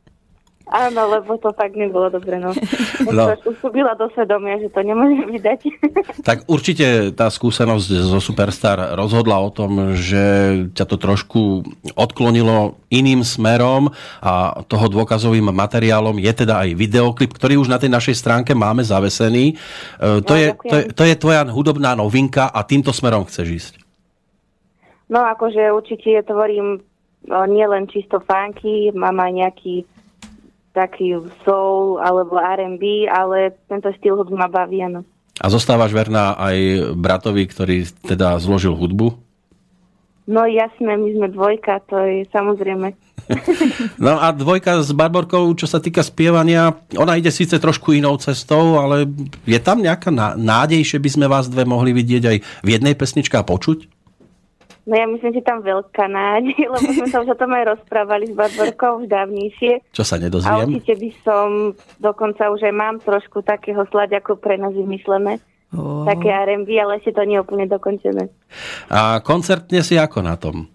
[0.67, 2.51] Áno, lebo to fakt nebolo dobre, no.
[3.07, 3.31] No.
[3.47, 5.59] usúbila do svedomia, že to nemôžem vydať.
[6.27, 10.19] Tak určite tá skúsenosť zo Superstar rozhodla o tom, že
[10.75, 11.63] ťa to trošku
[11.95, 13.87] odklonilo iným smerom
[14.19, 18.83] a toho dôkazovým materiálom je teda aj videoklip, ktorý už na tej našej stránke máme
[18.83, 19.55] zavesený.
[19.55, 23.47] E, To, No, je, to, je, to je tvoja hudobná novinka a týmto smerom chceš
[23.47, 23.86] ísť.
[25.07, 26.83] No akože určite tvorím
[27.31, 29.75] o, nielen čisto funky, mám aj nejaký
[30.75, 35.01] taký soul alebo R&B, ale tento štýl hudby ma baví, áno.
[35.41, 36.57] A zostávaš verná aj
[36.97, 39.27] bratovi, ktorý teda zložil hudbu?
[40.27, 42.93] No jasné, my sme dvojka, to je samozrejme.
[43.97, 48.77] No a dvojka s Barborkou, čo sa týka spievania, ona ide síce trošku inou cestou,
[48.79, 49.09] ale
[49.43, 52.93] je tam nejaká ná- nádej, že by sme vás dve mohli vidieť aj v jednej
[52.95, 53.96] pesničke a počuť?
[54.87, 58.31] No ja myslím, že tam veľká nádej, lebo sme sa už o tom aj rozprávali
[58.31, 59.83] s Barborkou už dávnejšie.
[59.91, 60.79] Čo sa A nedozviem?
[60.79, 61.47] určite by som,
[61.99, 65.43] dokonca už aj mám trošku takého slaďaku pre nás vymyslené.
[65.75, 66.07] Oh.
[66.07, 68.31] Také R&B, ale ešte to nie je úplne dokončené.
[68.87, 70.71] A koncertne si ako na tom?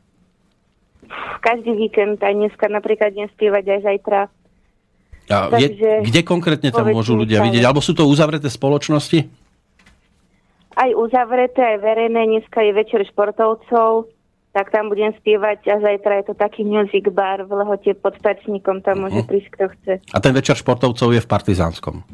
[1.40, 4.20] Každý víkend, aj dneska napríklad idem spievať aj zajtra.
[5.32, 7.64] A je, Takže kde konkrétne tam povedzte môžu ľudia vidieť?
[7.64, 9.41] Alebo sú to uzavreté spoločnosti?
[10.72, 12.20] Aj uzavreté, aj verejné.
[12.26, 14.08] Dneska je večer športovcov,
[14.52, 18.84] tak tam budem spievať a zajtra je to taký music bar v Lehote pod Stačníkom,
[18.84, 19.92] tam môže prísť kto chce.
[20.12, 22.04] A ten večer športovcov je v Partizánskom.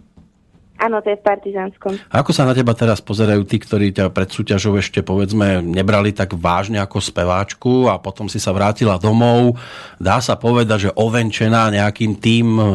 [0.78, 1.98] Áno, to je v Partizánskom.
[2.14, 6.14] A ako sa na teba teraz pozerajú tí, ktorí ťa pred súťažou ešte povedzme nebrali
[6.14, 9.58] tak vážne ako speváčku a potom si sa vrátila domov.
[9.98, 12.66] Dá sa povedať, že ovenčená nejakým tým eh,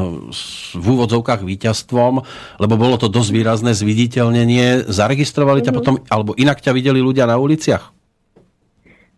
[0.76, 2.14] v úvodzovkách víťazstvom,
[2.60, 4.92] lebo bolo to dosť výrazné zviditeľnenie.
[4.92, 7.96] Zaregistrovali ťa potom, alebo inak ťa videli ľudia na uliciach?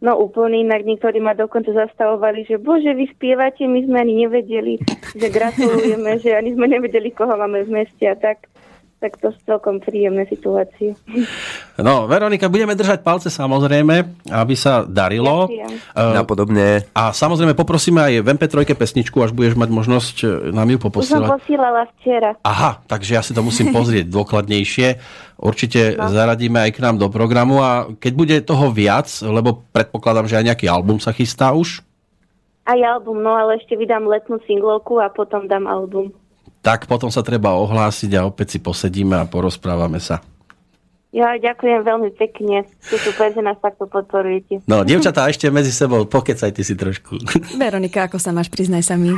[0.06, 4.78] No úplne inak, niektorí ma dokonca zastavovali, že bože, vy spievate, my sme ani nevedeli,
[5.17, 8.45] že gratulujeme, že ani sme nevedeli, koho máme v meste a tak.
[8.95, 10.95] Tak to celkom príjemné situácie.
[11.75, 15.51] No, Veronika, budeme držať palce samozrejme, aby sa darilo.
[15.51, 15.71] Ďakujem.
[15.75, 16.67] Eh, Napodobne.
[16.95, 20.81] A samozrejme poprosíme aj v MP3 pesničku, až budeš mať možnosť eh, nám ju Už
[20.81, 21.29] som poposielať.
[21.36, 22.31] posílala včera.
[22.47, 24.88] Aha, takže ja si to musím pozrieť dôkladnejšie.
[25.36, 26.08] Určite no.
[26.08, 30.55] zaradíme aj k nám do programu a keď bude toho viac, lebo predpokladám, že aj
[30.55, 31.84] nejaký album sa chystá už,
[32.65, 36.15] Aj album, no ale ešte vydám letnú singlovku a potom dám album.
[36.65, 40.25] Tak potom sa treba ohlásiť a opäť si posedíme a porozprávame sa.
[41.13, 42.67] Ja ďakujem veľmi pekne.
[42.84, 44.67] Ste super, že nás takto podporujete.
[44.67, 47.21] No, dievčatá, ešte medzi sebou, pokecajte si trošku.
[47.62, 49.15] Veronika, ako sa máš, priznaj sa mi.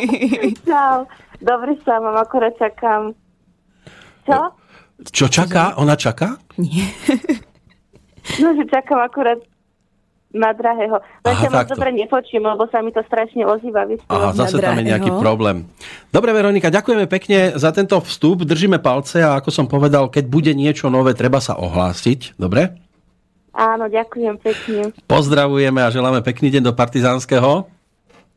[0.66, 1.06] Čau.
[1.38, 3.14] Dobre sa mám, akorát čakám.
[4.26, 4.40] Čo?
[5.14, 5.78] Čo čaká?
[5.78, 6.42] Ona čaká?
[6.58, 6.90] Nie.
[8.42, 9.38] No, že čakám akorát
[10.28, 11.00] na drahého.
[11.24, 13.88] Len sa moc dobre nepočím, lebo sa mi to strašne ozýva.
[14.12, 15.64] Aha, zase tam je nejaký problém.
[16.12, 18.44] Dobre, Veronika, ďakujeme pekne za tento vstup.
[18.44, 22.36] Držíme palce a ako som povedal, keď bude niečo nové, treba sa ohlásiť.
[22.36, 22.76] Dobre?
[23.56, 24.92] Áno, ďakujem pekne.
[25.08, 27.66] Pozdravujeme a želáme pekný deň do Partizánskeho.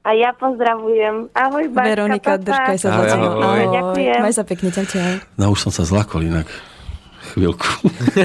[0.02, 1.30] A ja pozdravujem.
[1.30, 2.46] Ahoj, Bačka, Veronika, papa.
[2.50, 3.38] držkaj sa Ahoj, za ahoj.
[3.38, 3.66] Ahoj.
[3.70, 4.20] Ďakujem.
[4.26, 5.12] Maj sa pekne, čau, čau.
[5.38, 6.50] No už som sa zlakol inak.
[7.32, 7.68] Chvíľku.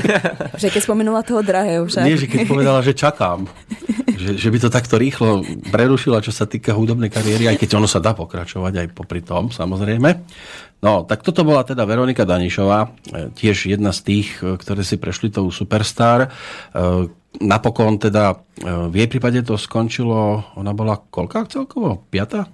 [0.63, 2.03] Že keď spomenula toho drahého však.
[2.03, 3.47] Nie, že keď povedala, že čakám.
[4.17, 7.87] Že, že by to takto rýchlo prerušila, čo sa týka hudobnej kariéry, aj keď ono
[7.87, 10.11] sa dá pokračovať aj popri tom, samozrejme.
[10.83, 12.89] No, tak toto bola teda Veronika Danišová, e,
[13.33, 16.27] tiež jedna z tých, e, ktoré si prešli tou Superstar.
[16.27, 16.29] E,
[17.37, 18.33] Napokon teda
[18.65, 22.09] v jej prípade to skončilo, ona bola koľká celkovo?
[22.09, 22.49] Piata?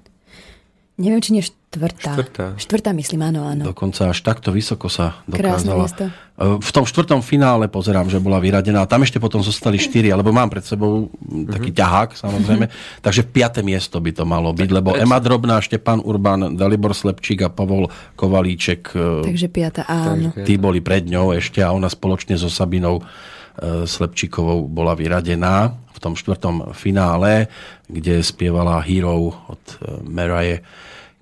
[0.99, 2.13] Neviem, či nie štvrtá.
[2.13, 2.47] Štvrtá.
[2.61, 3.65] Štvrtá myslím, áno, áno.
[3.65, 5.89] Dokonca až takto vysoko sa dokázala.
[5.89, 6.05] miesto.
[6.43, 8.85] V tom štvrtom finále pozerám, že bola vyradená.
[8.85, 11.09] Tam ešte potom zostali štyri, alebo mám pred sebou
[11.49, 12.67] taký ťahák, samozrejme.
[13.05, 17.49] Takže piaté miesto by to malo byť, lebo Ema Drobná, Štepan Urban, Dalibor Slepčík a
[17.49, 20.33] Pavol Kovalíček, e, Takže piata, áno.
[20.45, 25.99] tí boli pred ňou ešte a ona spoločne so Sabinou e, Slepčíkovou bola vyradená v
[26.01, 27.47] tom štvrtom finále,
[27.87, 30.01] kde spievala Hero od e,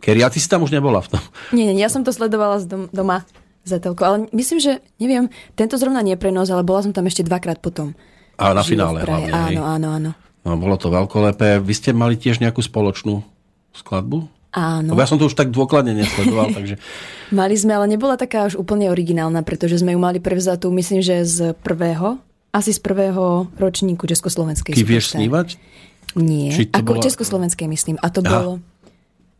[0.00, 0.24] Carey.
[0.24, 1.22] A ty si tam už nebola v tom.
[1.52, 3.22] Nie, nie, ja som to sledovala z dom- doma
[3.62, 7.20] za telko, ale myslím, že, neviem, tento zrovna nie prenos, ale bola som tam ešte
[7.22, 7.92] dvakrát potom.
[8.40, 9.30] A na finále hlavne.
[9.30, 10.10] Áno, áno, áno.
[10.40, 11.60] No, bolo to veľkolepé.
[11.60, 13.20] Vy ste mali tiež nejakú spoločnú
[13.77, 14.25] skladbu?
[14.50, 14.96] Áno.
[14.96, 16.81] Lebo ja som to už tak dôkladne nesledoval, takže...
[17.31, 21.22] Mali sme, ale nebola taká už úplne originálna, pretože sme ju mali prevzatú, myslím, že
[21.22, 22.18] z prvého,
[22.50, 24.75] asi z prvého ročníku Československej.
[24.75, 25.60] Ty vieš snívať?
[26.18, 27.96] Nie, ako bola- Československej myslím.
[28.02, 28.31] A to Aha.
[28.33, 28.52] bolo...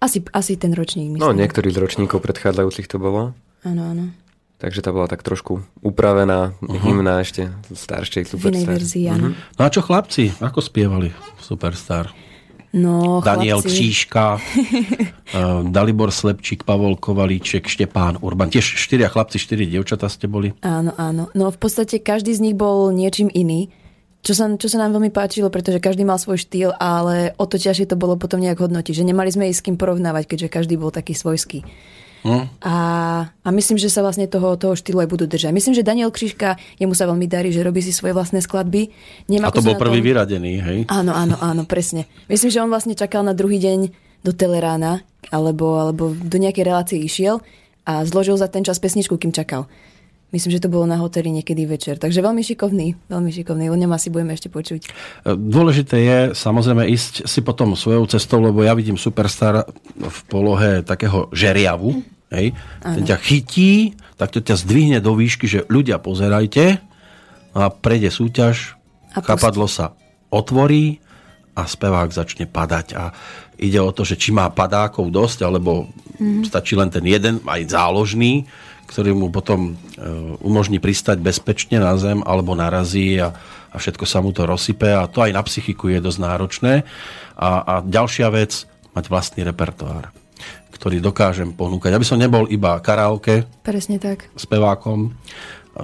[0.01, 1.21] Asi, asi ten ročník, myslím.
[1.21, 3.37] No, niektorí z ročníkov predchádzajúcich to bolo.
[3.69, 4.05] Áno, áno.
[4.61, 6.81] Takže tá bola tak trošku upravená, uh-huh.
[6.85, 8.73] hymna ešte staršej V inej Superstar.
[8.77, 9.29] verzii, áno.
[9.57, 12.13] No a čo chlapci, ako spievali Superstar?
[12.73, 18.53] No, Daniel chlapci, Křížka, eh, Dalibor Slepčík, Pavol Kovalíček, Štepán Urban.
[18.53, 20.55] Tiež štyria chlapci, štyri dievčatá ste boli.
[20.63, 21.29] Áno, áno.
[21.35, 23.75] No v podstate každý z nich bol niečím iný,
[24.21, 27.57] čo sa, čo sa nám veľmi páčilo, pretože každý mal svoj štýl, ale o to
[27.57, 30.77] ťažšie to bolo potom nejak hodnotiť, že nemali sme ich s kým porovnávať, keďže každý
[30.77, 31.65] bol taký svojský.
[32.21, 32.53] Hm?
[32.61, 32.75] A,
[33.33, 35.57] a myslím, že sa vlastne toho, toho štýlu aj budú držať.
[35.57, 38.93] Myslím, že Daniel Křižka, jemu sa veľmi darí, že robí si svoje vlastné skladby.
[39.33, 40.79] Neviem, A to bol prvý tom- vyradený, hej?
[40.93, 42.05] Áno, áno, áno, presne.
[42.29, 43.79] Myslím, že on vlastne čakal na druhý deň
[44.21, 45.01] do Telerána,
[45.33, 47.41] alebo, alebo do nejakej relácie išiel
[47.89, 49.65] a zložil za ten čas pesničku, kým čakal.
[50.31, 51.99] Myslím, že to bolo na hoteli niekedy večer.
[51.99, 53.67] Takže veľmi šikovný, veľmi šikovný.
[53.67, 54.91] O ňom asi budeme ešte počuť.
[55.27, 59.67] Dôležité je samozrejme ísť si potom svojou cestou, lebo ja vidím Superstar
[59.99, 61.99] v polohe takého žeriavu.
[62.31, 62.55] Hej?
[62.79, 66.79] Ten ťa chytí, tak to ťa zdvihne do výšky, že ľudia pozerajte
[67.51, 68.79] a prejde súťaž,
[69.11, 69.99] A chapadlo sa
[70.31, 71.03] otvorí
[71.59, 72.87] a spevák začne padať.
[72.95, 73.11] A
[73.59, 75.91] ide o to, že či má padákov dosť, alebo
[76.47, 78.47] stačí len ten jeden, aj záložný,
[78.91, 79.73] ktorý mu potom e,
[80.43, 83.31] umožní pristať bezpečne na zem alebo narazí a,
[83.71, 86.83] a všetko sa mu to rozsype a to aj na psychiku je dosť náročné.
[87.39, 90.11] A, a ďalšia vec, mať vlastný repertoár,
[90.75, 91.95] ktorý dokážem ponúkať.
[91.95, 94.27] Aby som nebol iba karaoke Presne tak.
[94.35, 95.15] spevákom.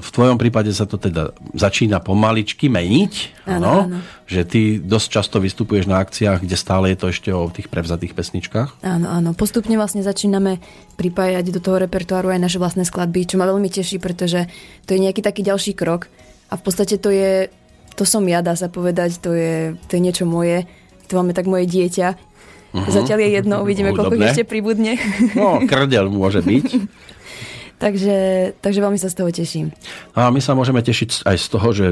[0.01, 3.99] V tvojom prípade sa to teda začína pomaličky meniť, áno, áno.
[4.29, 8.17] že ty dosť často vystupuješ na akciách, kde stále je to ešte o tých prevzatých
[8.17, 8.83] pesničkách.
[8.85, 9.31] Áno, áno.
[9.33, 10.59] Postupne vlastne začíname
[10.97, 14.49] pripájať do toho repertoáru aj naše vlastné skladby, čo ma veľmi teší, pretože
[14.89, 16.09] to je nejaký taký ďalší krok.
[16.51, 17.51] A v podstate to je,
[17.99, 20.69] to som ja, dá sa povedať, to je, to je niečo moje.
[21.11, 22.09] To máme tak moje dieťa.
[22.77, 22.93] Uh-huh.
[22.93, 25.01] Zatiaľ je jedno, uvidíme, koľko ešte pribudne.
[25.33, 26.67] No, krdel môže byť.
[27.77, 28.17] takže,
[28.61, 29.73] takže veľmi sa z toho teším.
[30.17, 31.87] A my sa môžeme tešiť aj z toho, že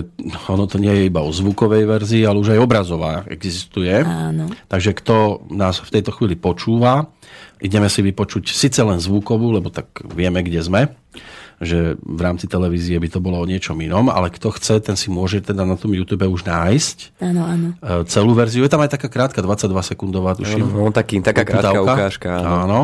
[0.49, 3.93] ono to nie je iba o zvukovej verzii, ale už aj obrazová existuje.
[4.05, 4.51] Áno.
[4.69, 7.09] Takže kto nás v tejto chvíli počúva,
[7.61, 10.81] ideme si vypočuť síce len zvukovú, lebo tak vieme, kde sme,
[11.63, 15.11] že v rámci televízie by to bolo o niečom inom, ale kto chce, ten si
[15.11, 17.69] môže teda na tom YouTube už nájsť Áno, áno.
[17.79, 18.63] e, celú verziu.
[18.63, 20.67] Je tam aj taká krátka, 22 sekundová, tuším.
[20.67, 22.29] No, taký, taká krátka ukážka.
[22.41, 22.51] Áno.
[22.67, 22.81] Áno.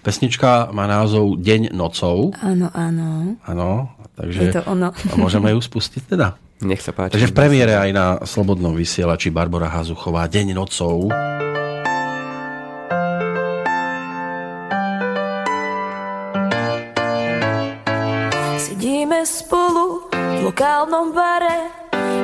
[0.00, 2.30] Pesnička má názov Deň nocou.
[2.40, 3.36] Áno, áno.
[3.42, 4.94] Áno, takže Je to ono.
[4.94, 6.38] a môžeme ju spustiť teda.
[6.64, 7.12] Nech sa páči.
[7.12, 11.12] Takže v premiére aj na Slobodnom vysielači Barbara Hazuchová Deň nocou.
[19.06, 21.70] Sedíme spolu v lokálnom bare,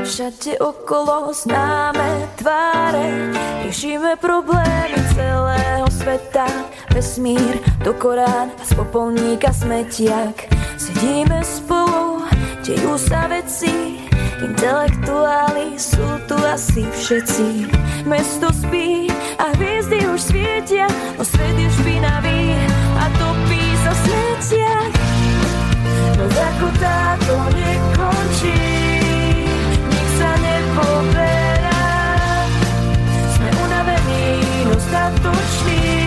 [0.02, 3.30] všade okolo známe tváre.
[3.62, 6.42] Riešime problémy celého sveta,
[6.90, 10.50] vesmír do Korán a z popolníka smetiak.
[10.74, 12.26] Sedíme spolu,
[12.66, 14.02] dejú sa veci,
[14.42, 17.70] intelektuáli sú tu asi všetci.
[18.10, 19.06] Mesto spí
[19.38, 22.58] a hviezdy už svietia, no svet je špinavý
[22.98, 24.02] a topí sa v
[26.22, 28.62] No ako táto nekončí,
[29.90, 31.82] nik sa nepoberá.
[33.34, 34.38] Sme unavení,
[34.70, 35.98] no statoční,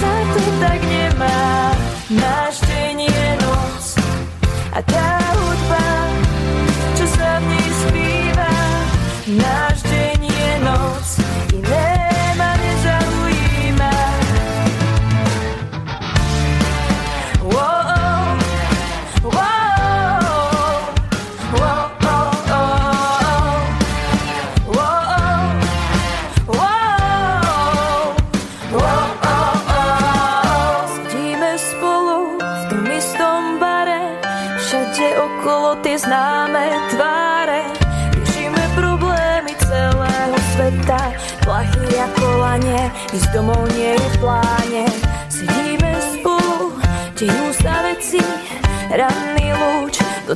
[0.00, 1.76] sa to tak nemá.
[2.16, 3.84] Náš deň je noc
[4.72, 5.15] a tá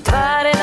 [0.00, 0.59] lúč do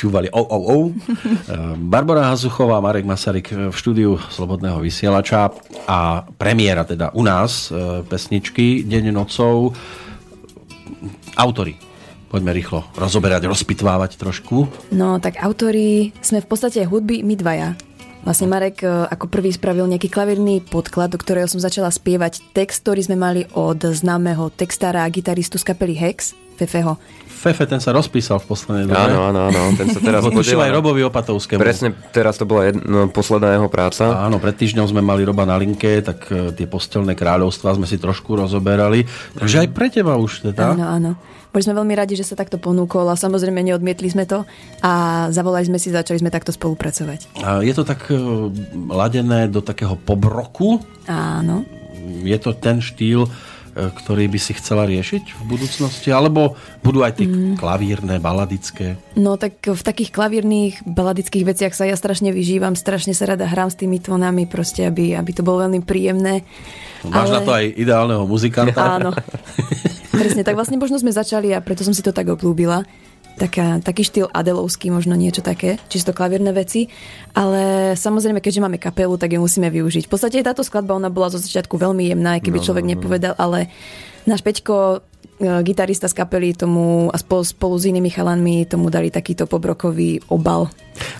[0.00, 0.32] dopočúvali.
[0.32, 0.84] Oh, oh, oh.
[1.92, 5.52] Barbara Hazuchová, Marek Masaryk v štúdiu Slobodného vysielača
[5.84, 9.76] a premiéra teda u nás e, pesničky Deň nocou.
[11.36, 11.76] Autory.
[12.30, 14.70] Poďme rýchlo rozoberať, rozpitvávať trošku.
[14.94, 17.74] No, tak autori sme v podstate hudby my dvaja.
[18.24, 22.88] Vlastne Marek e, ako prvý spravil nejaký klavírny podklad, do ktorého som začala spievať text,
[22.88, 27.00] ktorý sme mali od známeho textára a gitaristu z kapely Hex, Fefeho.
[27.40, 29.00] Fefe, ten sa rozpísal v poslednej dobe.
[29.00, 29.72] Áno, áno, áno.
[29.72, 31.56] Ten sa teraz Tušil aj podiela- Robovi Opatovskému.
[31.56, 34.12] Presne, teraz to bola jedno, posledná jeho práca.
[34.20, 37.96] Áno, pred týždňom sme mali Roba na linke, tak e, tie postelné kráľovstvá sme si
[37.96, 39.08] trošku rozoberali.
[39.40, 40.76] Takže aj pre teba už teda.
[40.76, 41.10] Áno, áno.
[41.50, 44.44] Boli sme veľmi radi, že sa takto ponúkol a samozrejme neodmietli sme to
[44.84, 44.92] a
[45.34, 47.40] zavolali sme si, začali sme takto spolupracovať.
[47.42, 48.20] A je to tak e,
[48.86, 50.78] ladené do takého pobroku.
[51.08, 51.64] Áno.
[52.20, 53.24] Je to ten štýl,
[53.74, 56.10] ktorý by si chcela riešiť v budúcnosti?
[56.10, 57.54] Alebo budú aj tie Mm.
[57.56, 58.98] klavírne, baladické?
[59.14, 63.70] No tak v takých klavírnych, baladických veciach sa ja strašne vyžívam, strašne sa rada hrám
[63.70, 66.42] s tými tónami, proste, aby, aby to bolo veľmi príjemné.
[67.06, 69.00] Máš na to aj ideálneho muzikanta?
[69.00, 69.10] Áno.
[70.20, 72.84] Presne, tak vlastne možno sme začali a preto som si to tak obľúbila.
[73.36, 76.92] Taká, taký štýl adelovský, možno niečo také, čisto klavírne veci.
[77.32, 80.04] Ale samozrejme, keďže máme kapelu, tak ju musíme využiť.
[80.06, 82.88] V podstate táto skladba, ona bola zo začiatku veľmi jemná, aj keby No, človek no,
[82.88, 82.92] no.
[82.98, 83.72] nepovedal, ale
[84.28, 85.00] náš Peťko,
[85.40, 90.20] e, gitarista z kapely, tomu a spolu, spolu s inými chalanmi tomu dali takýto pobrokový
[90.28, 90.68] obal.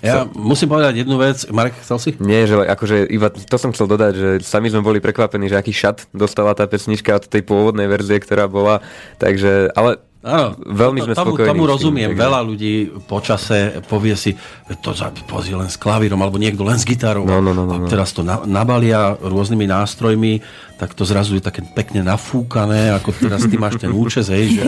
[0.05, 1.49] Ja musím povedať jednu vec.
[1.49, 2.11] Marek, chcel si?
[2.21, 5.73] Nie, že akože iba to som chcel dodať, že sami sme boli prekvapení, že aký
[5.73, 8.85] šat dostala tá pesnička od tej pôvodnej verzie, ktorá bola.
[9.17, 12.11] Takže, ale Áno, Veľmi sme tomu, spokojní tomu tým, rozumiem.
[12.13, 12.75] takže- Veľa ľudí
[13.09, 14.37] po čase povie si,
[14.85, 14.93] to
[15.25, 17.25] pozri len s klavírom, alebo niekto len s gitarou.
[17.25, 17.89] No, no, no, no, a no.
[17.89, 20.45] teraz to na, nabalia rôznymi nástrojmi,
[20.77, 24.65] tak to zrazu je také pekne nafúkané, ako teraz ty máš ten účes, hej, že,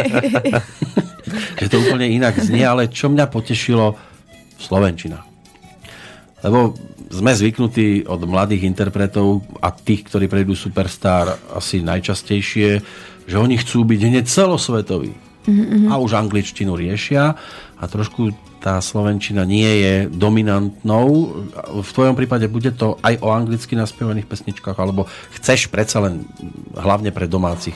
[1.60, 3.92] že to úplne inak znie, ale čo mňa potešilo,
[4.56, 5.20] Slovenčina.
[6.40, 6.72] Lebo
[7.12, 12.68] sme zvyknutí od mladých interpretov a tých, ktorí prejdú Superstar asi najčastejšie,
[13.28, 15.31] že oni chcú byť hneď celosvetoví.
[15.90, 17.34] A už angličtinu riešia
[17.78, 18.30] a trošku
[18.62, 21.34] tá slovenčina nie je dominantnou.
[21.82, 26.22] V tvojom prípade bude to aj o anglicky naspievaných pesničkách, alebo chceš predsa len
[26.78, 27.74] hlavne pre domácich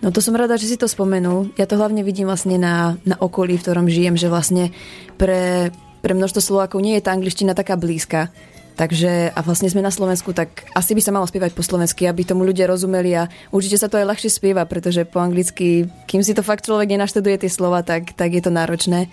[0.00, 1.52] No to som rada, že si to spomenul.
[1.60, 4.72] Ja to hlavne vidím vlastne na, na okolí, v ktorom žijem, že vlastne
[5.20, 5.68] pre,
[6.00, 8.32] pre množstvo Slovákov nie je tá angličtina taká blízka.
[8.80, 12.24] Takže a vlastne sme na Slovensku, tak asi by sa malo spievať po slovensky, aby
[12.24, 16.32] tomu ľudia rozumeli a určite sa to aj ľahšie spieva, pretože po anglicky, kým si
[16.32, 19.12] to fakt človek nenaštuduje tie slova, tak, tak je to náročné.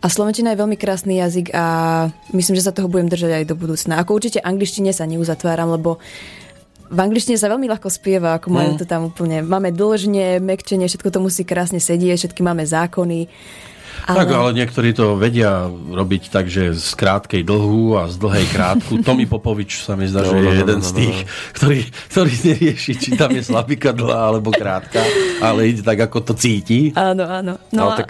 [0.00, 1.64] A slovenčina je veľmi krásny jazyk a
[2.32, 4.00] myslím, že sa toho budem držať aj do budúcna.
[4.00, 6.00] Ako určite angličtine sa neuzatváram, lebo
[6.88, 9.44] v angličtine sa veľmi ľahko spieva, ako majú to tam úplne.
[9.44, 13.28] Máme dlžne, mekčenie, všetko to musí krásne sedieť, všetky máme zákony.
[14.02, 14.16] Ale...
[14.24, 18.98] Tak, ale niektorí to vedia robiť tak, že z krátkej dlhú a z dlhej krátku.
[19.00, 21.16] Tomi Popovič sa mi zdá, že No, je no, no, jeden no, z no, tých,
[21.54, 21.78] ktorý,
[22.10, 25.02] ktorý nerieši, či tam je slabika dlhá alebo krátka,
[25.38, 26.90] ale ide tak, ako to cíti.
[26.92, 27.54] Áno, áno.
[27.70, 28.08] No, ale a- tak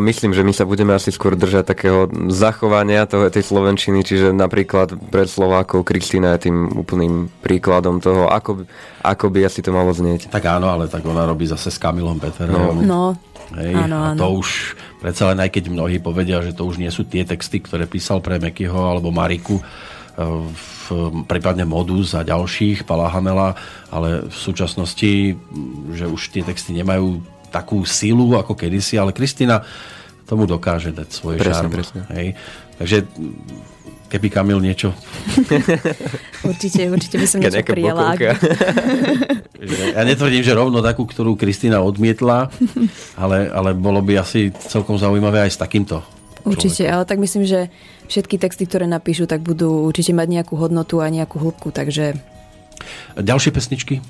[0.00, 4.96] myslím, že my sa budeme asi skôr držať takého zachovania toho, tej slovenčiny, čiže napríklad
[5.12, 8.66] pre Slovákov Kristýna je tým úplným príkladom toho, ako, by-
[9.04, 10.32] ako by asi to malo znieť.
[10.32, 12.80] Tak áno, ale tak ona robí zase s Kamilom Peterom.
[12.80, 13.12] No,
[13.52, 16.88] Hej, áno, a to už, predsa len aj keď mnohí povedia, že to už nie
[16.88, 19.62] sú tie texty, ktoré písal pre Mekyho alebo Mariku, e,
[20.48, 20.84] v,
[21.28, 23.52] prípadne Modus a ďalších, Pala Hamela,
[23.92, 25.36] ale v súčasnosti,
[25.92, 27.20] že už tie texty nemajú
[27.52, 29.62] takú silu ako kedysi, ale Kristina
[30.24, 31.72] tomu dokáže dať svoj Presne, šarm.
[31.72, 32.00] presne.
[32.16, 32.28] Hej.
[32.80, 32.96] Takže
[34.14, 34.94] keby Kamil niečo
[36.50, 38.14] určite, určite by som niečo prijala.
[39.90, 42.46] ja netvrdím, že rovno takú, ktorú Kristina odmietla,
[43.18, 46.06] ale, ale bolo by asi celkom zaujímavé aj s takýmto.
[46.46, 47.72] Určite, ale tak myslím, že
[48.06, 52.14] všetky texty, ktoré napíšu, tak budú určite mať nejakú hodnotu a nejakú hĺbku, takže
[53.16, 54.04] Ďalšie pesničky?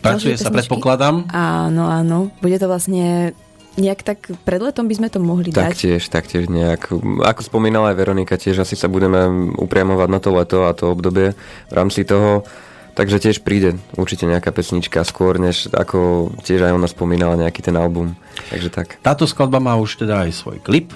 [0.00, 0.56] Pracuje Ďalšie sa, pesničky?
[0.56, 1.16] predpokladám.
[1.30, 2.18] áno, áno.
[2.40, 3.36] Bude to vlastne
[3.76, 5.74] nejak tak pred letom by sme to mohli dať.
[5.74, 6.94] Taktiež, taktiež nejak.
[7.22, 11.34] Ako spomínala aj Veronika, tiež asi sa budeme upriamovať na to leto a to obdobie
[11.70, 12.46] v rámci toho.
[12.94, 17.74] Takže tiež príde určite nejaká pesnička skôr, než ako tiež aj ona spomínala nejaký ten
[17.74, 18.14] album.
[18.54, 19.02] Takže tak.
[19.02, 20.94] Táto skladba má už teda aj svoj klip.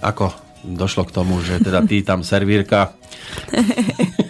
[0.00, 0.32] Ako
[0.64, 2.96] došlo k tomu, že teda ty tam servírka.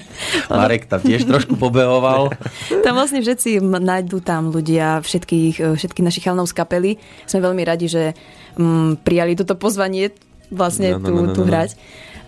[0.50, 2.32] Marek tam tiež trošku pobehoval.
[2.84, 6.90] Tam vlastne všetci nájdú tam ľudia, všetkých, e, všetkých našich chalnov z kapely.
[7.24, 8.12] Sme veľmi radi, že
[8.60, 10.12] mm, prijali toto pozvanie
[10.52, 11.48] vlastne No, no, tu, no, no, tu no.
[11.48, 11.76] hrať.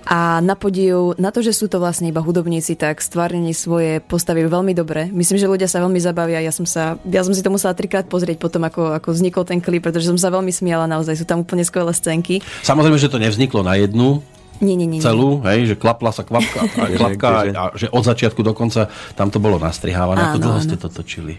[0.06, 4.46] A na podiv, na to, že sú to vlastne iba hudobníci, tak stvárnení svoje postavy
[4.46, 5.10] veľmi dobre.
[5.10, 6.38] Myslím, že ľudia sa veľmi zabavia.
[6.38, 9.58] Ja som, sa, ja som si to musela trikrát pozrieť potom, ako, ako vznikol ten
[9.58, 11.18] klip, pretože som sa veľmi smiala naozaj.
[11.18, 12.38] Sú tam úplne skvelé scénky.
[12.62, 14.22] Samozrejme, že to nevzniklo na jednu
[14.60, 15.00] Nie, nie, nie.
[15.00, 18.88] celú, hej, že klapla sa kvapka a Že- klapka a že od začiatku do konca
[19.14, 20.32] tam to bolo nastrihávané.
[20.32, 21.36] Ako dlho ste to točili?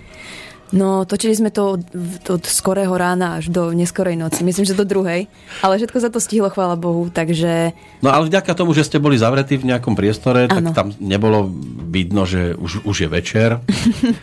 [0.70, 1.84] No, točili sme to od,
[2.28, 4.44] od skorého rána až do neskorej noci.
[4.44, 5.32] Myslím, že do druhej.
[5.60, 7.08] Ale všetko sa to stihlo, chvála Bohu.
[7.08, 10.72] Takže No ale vďaka tomu, že ste boli zavretí v nejakom priestore, tak Áno.
[10.72, 11.48] tam nebolo
[11.88, 13.50] vidno, že už, už je večer.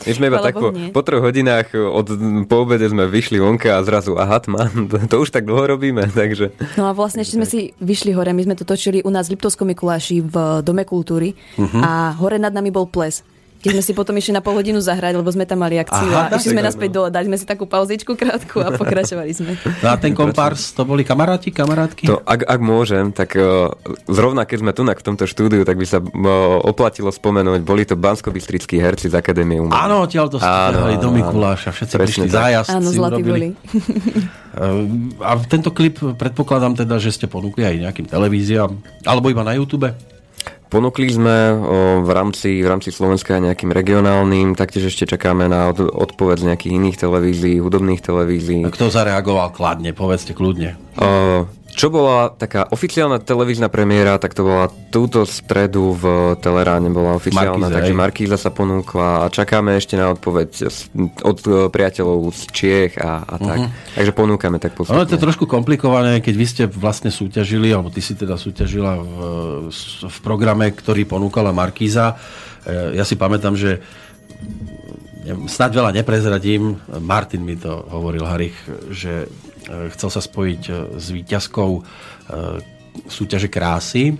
[0.04, 2.06] My sme iba tak po, po troch hodinách od,
[2.44, 6.06] po obede sme vyšli vonka a zrazu, aha, tma, to, to už tak dlho robíme,
[6.10, 6.52] takže...
[6.76, 9.34] No a vlastne ešte sme si vyšli hore, my sme to točili u nás v
[9.34, 11.80] Liptovskom Mikuláši v Dome kultúry Mhm.
[11.80, 13.24] a hore nad nami bol ples.
[13.64, 16.28] Keď sme si potom išli na pol hodinu zahrať, lebo sme tam mali akciu Aha,
[16.28, 19.56] a išli sme naspäť dole, dali sme si takú pauzičku krátku a pokračovali sme.
[19.80, 22.04] No a ten kompárs, to boli kamaráti, kamarátky?
[22.12, 23.72] To, ak, ak môžem, tak uh,
[24.04, 27.96] zrovna keď sme tu v tomto štúdiu, tak by sa uh, oplatilo spomenúť, boli to
[27.96, 28.28] bansko
[28.76, 29.80] herci z Akadémie umenia.
[29.88, 32.36] Áno, odtiaľ to behali do Mikuláša, všetci prišli tak.
[32.36, 33.48] zájazd Áno, zlatí boli.
[34.54, 38.70] Ehm, A tento klip predpokladám teda, že ste ponúkli aj nejakým televíziám,
[39.02, 39.90] alebo iba na YouTube?
[40.74, 41.54] Ponúkli sme
[42.02, 46.72] v, rámci, v rámci Slovenska nejakým regionálnym, taktiež ešte čakáme na od, odpoveď z nejakých
[46.74, 48.66] iných televízií, hudobných televízií.
[48.66, 50.74] Kto zareagoval kladne, povedzte kľudne.
[50.98, 56.04] O, čo bola taká oficiálna televízna premiéra, tak to bola túto stredu v
[56.38, 57.92] Teleráne bola oficiálna, Markíze, takže.
[57.92, 60.70] Markíza sa ponúkla a čakáme ešte na odpoveď
[61.20, 63.58] od e, priateľov z Čiech a, a tak.
[63.92, 64.86] Takže ponúkame tak Mhm.
[64.86, 65.24] Ono je to postupne.
[65.24, 69.14] trošku komplikované, keď vy ste vlastne súťažili, alebo ty si teda súťažila v,
[70.06, 72.14] v programe, ktorý ponúkala Markíza.
[72.62, 73.82] E, Ja si pamätám, že
[75.46, 76.76] snáď veľa neprezradím.
[77.00, 78.54] Martin mi to hovoril, Harich,
[78.90, 79.26] že
[79.66, 81.82] chcel sa spojiť e, s výťazkou e,
[83.10, 84.14] súťaže krásy,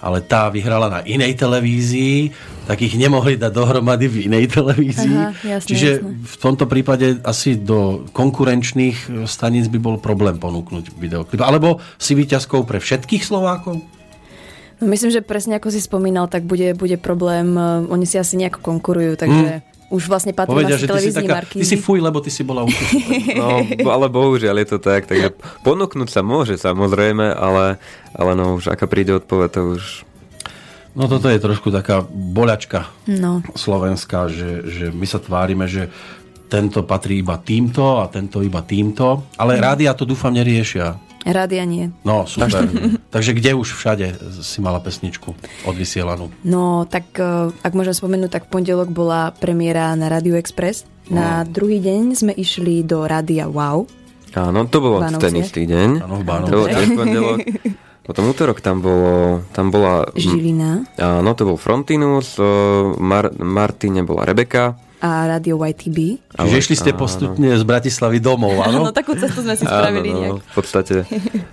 [0.00, 2.32] ale tá vyhrala na inej televízii,
[2.68, 5.16] tak ich nemohli dať dohromady v inej televízii.
[5.16, 6.10] Aha, jasné, Čiže jasné.
[6.24, 11.40] v tomto prípade asi do konkurenčných staníc by bol problém ponúknuť videoklip.
[11.40, 13.80] Alebo si výťazkou pre všetkých Slovákov?
[14.82, 18.36] No myslím, že presne ako si spomínal, tak bude, bude problém, eh, oni si asi
[18.36, 19.64] nejako konkurujú, takže
[19.94, 21.62] už vlastne patrí Povedia, že ty si, taká, Markízy.
[21.62, 22.66] ty si fuj, lebo ty si bola.
[23.38, 25.30] No, ale bohužiaľ je to tak, takže
[25.62, 27.78] ponúknuť sa môže samozrejme, ale,
[28.10, 29.82] ale no už aká príde odpoveď, to už
[30.94, 33.42] No toto je trošku taká boľačka No.
[33.58, 35.90] slovenská, že, že my sa tvárime, že
[36.46, 40.94] tento patrí iba týmto a tento iba týmto, ale rádia to dúfam neriešia.
[41.24, 41.88] Rádia nie.
[42.04, 42.68] No, super.
[43.14, 44.06] Takže kde už všade
[44.44, 45.32] si mala pesničku
[45.64, 46.28] odvysielanú?
[46.44, 50.84] No, tak eh, ak môžem spomenúť, tak v pondelok bola premiéra na Radio Express.
[51.08, 53.84] Na druhý deň sme išli do Rádia Wow.
[54.34, 55.30] Áno, to bolo Bánovciach.
[55.30, 55.88] ten istý deň.
[56.00, 57.38] Áno, v To bolo tiež pondelok.
[58.04, 60.04] Potom útorok tam bolo, tam bola...
[60.12, 62.44] Žilina Áno, to bol Frontinus, o,
[63.00, 64.76] Mar- Martine bola Rebeka.
[65.04, 66.16] A Radio YTB.
[66.32, 68.88] Čiže išli ste postupne z Bratislavy domov, áno?
[68.88, 70.32] Áno, takú cestu sme si spravili Áno, nejak.
[70.32, 70.94] no, v podstate.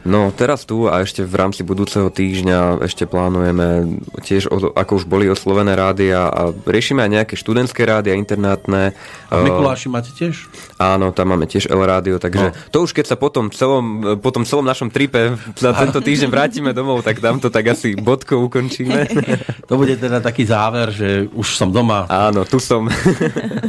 [0.01, 5.27] No, teraz tu a ešte v rámci budúceho týždňa ešte plánujeme tiež, ako už boli
[5.27, 8.95] oslovené rádia a riešime aj nejaké študentské rádia, internátne.
[9.27, 10.47] A v O, Mikuláši máte tiež?
[10.77, 12.55] Áno, tam máme tiež L rádio, takže No.
[12.71, 13.83] to už keď sa potom celom,
[14.17, 17.93] po tom celom našom tripe za tento týždeň vrátime domov, tak tam to tak asi
[17.93, 19.11] bodkou ukončíme.
[19.67, 22.87] To bude teda taký záver, že už som doma, Áno, tu som.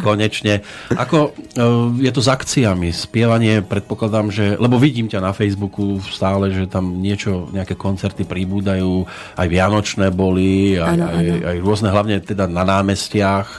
[0.07, 0.61] Konečne.
[0.93, 1.61] Ako e,
[2.05, 7.01] je to s akciami, spievanie, predpokladám, že, lebo vidím ťa na Facebooku stále, že tam
[7.01, 9.05] niečo, nejaké koncerty pribúdajú,
[9.37, 11.49] aj vianočné boli, aj, Áno, aj, áno.
[11.49, 13.49] aj rôzne, hlavne teda na námestiach.
[13.49, 13.59] E,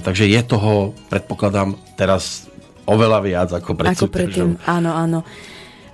[0.00, 2.50] takže je toho, predpokladám, teraz
[2.86, 5.20] oveľa viac ako pred Ako predtým, áno, áno.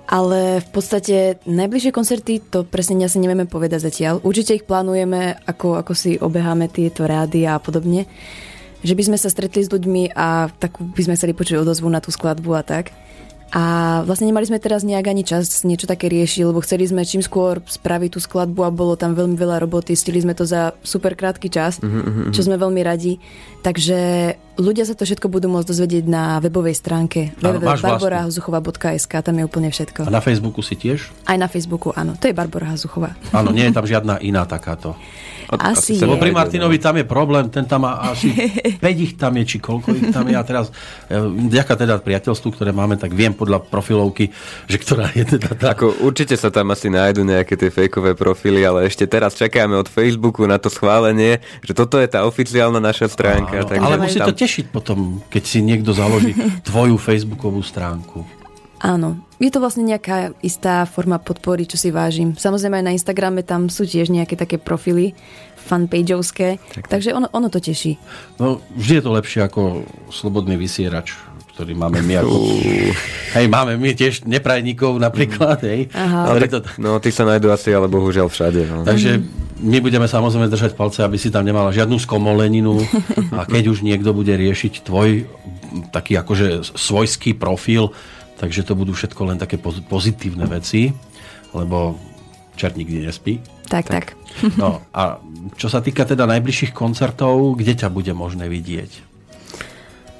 [0.09, 4.17] Ale v podstate najbližšie koncerty, to presne asi nevieme povedať zatiaľ.
[4.25, 8.09] Určite ich plánujeme, ako, ako si obeháme tieto rády a podobne.
[8.79, 11.99] Že by sme sa stretli s ľuďmi a tak by sme chceli počuť odozvu na
[11.99, 12.95] tú skladbu a tak.
[13.49, 13.63] A
[14.05, 17.57] vlastne nemali sme teraz nejak ani čas niečo také riešiť, lebo chceli sme čím skôr
[17.65, 21.49] spraviť tú skladbu a bolo tam veľmi veľa roboty, stili sme to za super krátky
[21.49, 21.81] čas,
[22.29, 23.17] čo sme veľmi radi.
[23.65, 29.71] Takže ľudia sa to všetko budú môcť dozvedieť na webovej stránke www.barborahazuchova.sk, tam je úplne
[29.71, 30.05] všetko.
[30.05, 31.07] A na Facebooku si tiež?
[31.23, 32.19] Aj na Facebooku, áno.
[32.19, 33.15] To je Barbara Hazuchová.
[33.31, 34.99] Áno, nie je tam žiadna iná takáto.
[35.49, 36.05] Asi je.
[36.05, 38.29] Pri Martinovi tam je problém, ten tam má asi
[38.85, 40.37] 5 ich tam je, či koľko ich tam je.
[40.37, 40.69] A teraz,
[41.09, 44.29] e, vďaka teda priateľstvu, ktoré máme, tak viem podľa profilovky,
[44.69, 45.73] že ktorá je teda tá.
[45.73, 49.89] Ako určite sa tam asi nájdu nejaké tie fejkové profily, ale ešte teraz čakáme od
[49.89, 53.65] Facebooku na to schválenie, že toto je tá oficiálna naša stránka.
[53.65, 56.33] Áno, takže ale musí tam- to tešiť potom, keď si niekto založí
[56.67, 58.25] tvoju facebookovú stránku.
[58.81, 62.33] Áno, je to vlastne nejaká istá forma podpory, čo si vážim.
[62.33, 65.13] Samozrejme aj na Instagrame tam sú tiež nejaké také profily
[65.69, 66.57] fanpageovské,
[66.89, 68.01] takže ono, ono to teší.
[68.41, 71.13] No, vždy je to lepšie ako slobodný vysierač,
[71.59, 72.35] ktorý máme my ako...
[73.35, 75.91] Hej, máme my tiež neprajníkov napríklad, hej.
[75.91, 76.31] Aha.
[76.31, 78.63] Ale to, tak, no, tí sa nájdú asi, ale bohužiaľ všade.
[78.63, 78.87] No.
[78.87, 79.19] takže
[79.59, 82.79] my budeme samozrejme držať palce, aby si tam nemala žiadnu skomoleninu
[83.35, 85.27] a keď už niekto bude riešiť tvoj
[85.91, 87.91] taký akože svojský profil,
[88.39, 90.95] takže to budú všetko len také poz- pozitívne veci,
[91.51, 91.99] lebo
[92.55, 93.43] čert nikdy nespí.
[93.67, 94.05] Tak, tak.
[94.55, 95.19] No a
[95.59, 99.08] čo sa týka teda najbližších koncertov, kde ťa bude možné vidieť?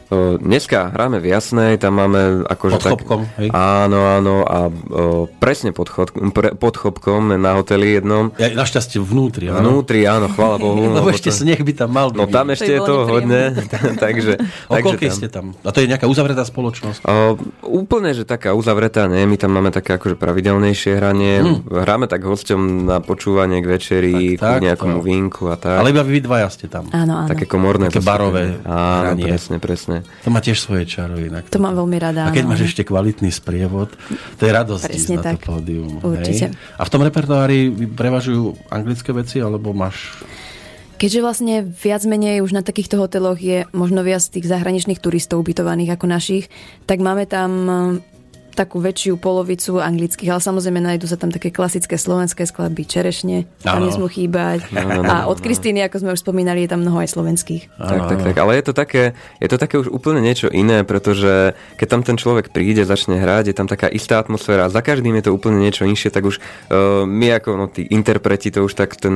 [0.09, 3.49] Dneska hráme v Jasnej, tam máme akože Pod Chopkom, hej?
[3.51, 4.71] Áno, áno, a o,
[5.29, 8.33] presne pod, chod, pre, pod Chopkom na hoteli jednom.
[8.35, 9.61] Ja, našťastie vnútri, áno.
[9.61, 10.81] Vnútri, áno, chvála Bohu.
[10.91, 12.33] Lebo ešte to- sneh by tam mal No byť.
[12.33, 13.41] tam To ešte je toho hodne,
[14.03, 14.33] takže...
[14.69, 15.53] O takže koľkej ste tam?
[15.61, 17.05] A to je nejaká uzavretá spoločnosť?
[17.05, 22.25] O, úplne, že taká uzavretá, nie, my tam máme také akože pravidelnejšie hranie, hráme tak
[22.25, 25.05] hosťom na počúvanie k Tak, večeri, tak, k nejakomu to.
[25.05, 25.77] vínku a tak.
[25.77, 26.89] Ale iba vy dvaja ste tam.
[26.89, 27.29] Áno, áno.
[27.29, 27.87] Také komorné.
[27.87, 29.23] Také to barové Áno, hranie.
[29.23, 29.98] presne, presne.
[30.05, 31.47] To má tiež svoje čaro inak.
[31.51, 32.27] To mám veľmi rada.
[32.27, 32.51] A keď áno.
[32.55, 33.93] máš ešte kvalitný sprievod,
[34.37, 35.33] to je radosť ísť Presne na tak.
[35.39, 35.93] to pódium.
[36.01, 36.45] Určite.
[36.51, 36.77] Hej?
[36.77, 37.59] A v tom repertoári
[37.93, 40.21] prevažujú anglické veci, alebo máš...
[40.99, 45.95] Keďže vlastne viac menej už na takýchto hoteloch je možno viac tých zahraničných turistov ubytovaných
[45.95, 46.51] ako našich,
[46.83, 47.51] tak máme tam
[48.53, 53.85] takú väčšiu polovicu anglických, ale samozrejme nájdú sa tam také klasické slovenské skladby, čerešne, tam
[53.85, 54.65] nesmú chýbať.
[54.73, 55.31] Áno, áno, A áno.
[55.31, 57.69] od Kristýny, ako sme už spomínali, je tam mnoho aj slovenských.
[57.77, 58.35] Tak, tak, tak.
[58.41, 59.03] Ale je to, také,
[59.37, 63.53] je to také už úplne niečo iné, pretože keď tam ten človek príde, začne hrať,
[63.53, 66.39] je tam taká istá atmosféra a za každým je to úplne niečo inšie, tak už
[66.39, 69.13] uh, my ako no, tí interpreti to už tak ten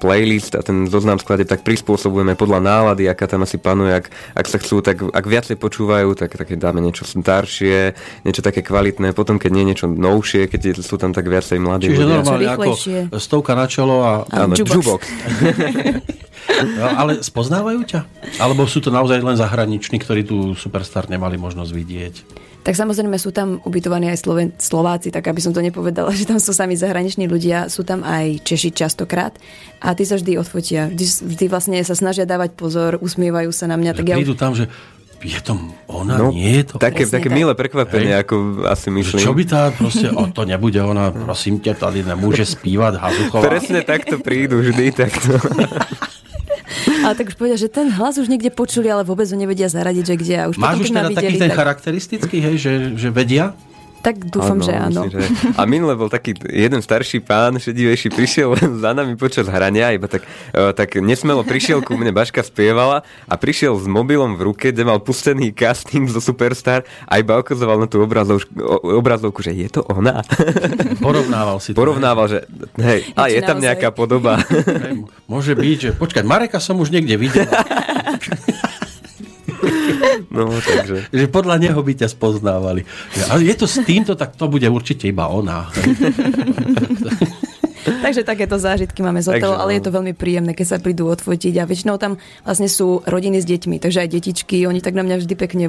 [0.00, 4.46] playlist a ten zoznam skladeb tak prispôsobujeme podľa nálady, aká tam asi panuje, ak, ak
[4.48, 7.94] sa chcú, tak ak viacej počúvajú, tak také dáme niečo staršie,
[8.24, 12.00] niečo také kvalitné, potom keď nie niečo novšie, keď sú tam tak viacej mladí Čiže
[12.00, 12.14] ľudia.
[12.18, 12.70] normálne ako
[13.20, 14.12] stovka na čelo a...
[14.24, 14.80] A Áno, jukebox.
[14.80, 15.02] jukebox.
[16.44, 18.00] No, ale spoznávajú ťa?
[18.36, 22.14] Alebo sú to naozaj len zahraniční, ktorí tu Superstar nemali možnosť vidieť?
[22.64, 26.40] Tak samozrejme sú tam ubytovaní aj Sloven- Slováci, tak aby som to nepovedala, že tam
[26.40, 29.36] sú sami zahraniční ľudia, sú tam aj Češi častokrát
[29.80, 30.88] a tí sa vždy odfotia.
[30.88, 33.90] Vždy, vždy vlastne sa snažia dávať pozor, usmievajú sa na mňa.
[33.92, 34.64] Že Tak ja prídu už, tam, že
[35.24, 35.56] je to
[35.88, 37.36] ona, No, nie je to také, také tak.
[37.36, 38.28] milé prekvapenie, Hej.
[38.28, 38.34] ako
[38.68, 39.20] asi myslím.
[39.24, 43.48] čo by tá proste, o, to nebude ona, prosím ťa, tady nemôže spívať Hazuchová.
[43.48, 45.40] Presne takto prídu vždy, takto.
[47.04, 50.04] ale tak už povedia, že ten hlas už niekde počuli, ale vôbec ho nevedia zaradiť,
[50.04, 50.34] že kde.
[50.36, 53.56] A už Máš už teda taký videli, ten tak, charakteristický, hej, že, že vedia?
[54.04, 55.08] Tak dúfam, že áno.
[55.08, 58.52] myslím, že- A minule bol taký jeden starší pán, šedivejší, prišiel
[58.84, 60.20] za nami počas hrania, iba tak,
[60.52, 64.84] e, tak nesmelo prišiel ku mne, Baška spievala a prišiel s mobilom v ruke, kde
[64.84, 68.52] mal pustený casting zo Superstar a iba ukazoval na tú obrazovku,
[68.84, 70.20] obrazovku že je to ona.
[71.04, 71.80] Porovnával si to.
[71.80, 72.38] Porovnával, že
[72.76, 73.64] hej, a je tam naozaj?
[73.64, 74.36] nejaká podoba.
[74.84, 77.48] Hej, môže byť, že počkať, Mareka som už niekde videl.
[80.30, 81.08] No, takže...
[81.12, 82.82] že podľa neho by ťa spoznávali.
[83.30, 85.68] Ale je to s týmto, tak to bude určite iba ona.
[88.04, 91.56] Takže takéto zážitky máme z hotelu, ale je to veľmi príjemné, keď sa prídu odfotiť
[91.56, 95.24] a väčšinou tam vlastne sú rodiny s deťmi, takže aj detičky, oni tak na mňa
[95.24, 95.66] vždy pekne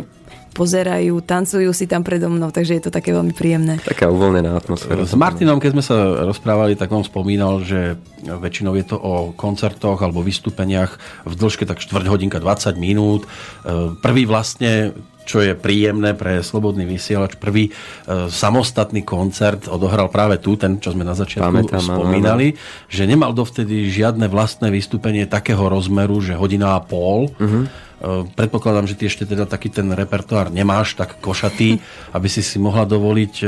[0.55, 3.75] pozerajú, tancujú si tam predo mnou, takže je to také veľmi príjemné.
[3.83, 5.03] Taká uvoľnená atmosféra.
[5.03, 9.99] S Martinom, keď sme sa rozprávali, tak on spomínal, že väčšinou je to o koncertoch
[9.99, 10.95] alebo vystúpeniach
[11.27, 13.27] v dĺžke tak 4 hodinka 20 minút.
[13.27, 14.95] E, Prvý vlastne
[15.25, 17.35] čo je príjemné pre slobodný vysielač.
[17.35, 17.71] Prvý e,
[18.29, 22.47] samostatný koncert odohral práve tu, ten, čo sme na začiatku Pamätám, áno, spomínali,
[22.87, 27.33] že nemal dovtedy žiadne vlastné vystúpenie takého rozmeru, že hodina a pol.
[27.35, 27.65] Uh-huh.
[28.37, 31.81] Predpokladám, že ty ešte teda taký ten repertoár nemáš tak košatý,
[32.15, 33.45] aby si si mohla dovoliť e,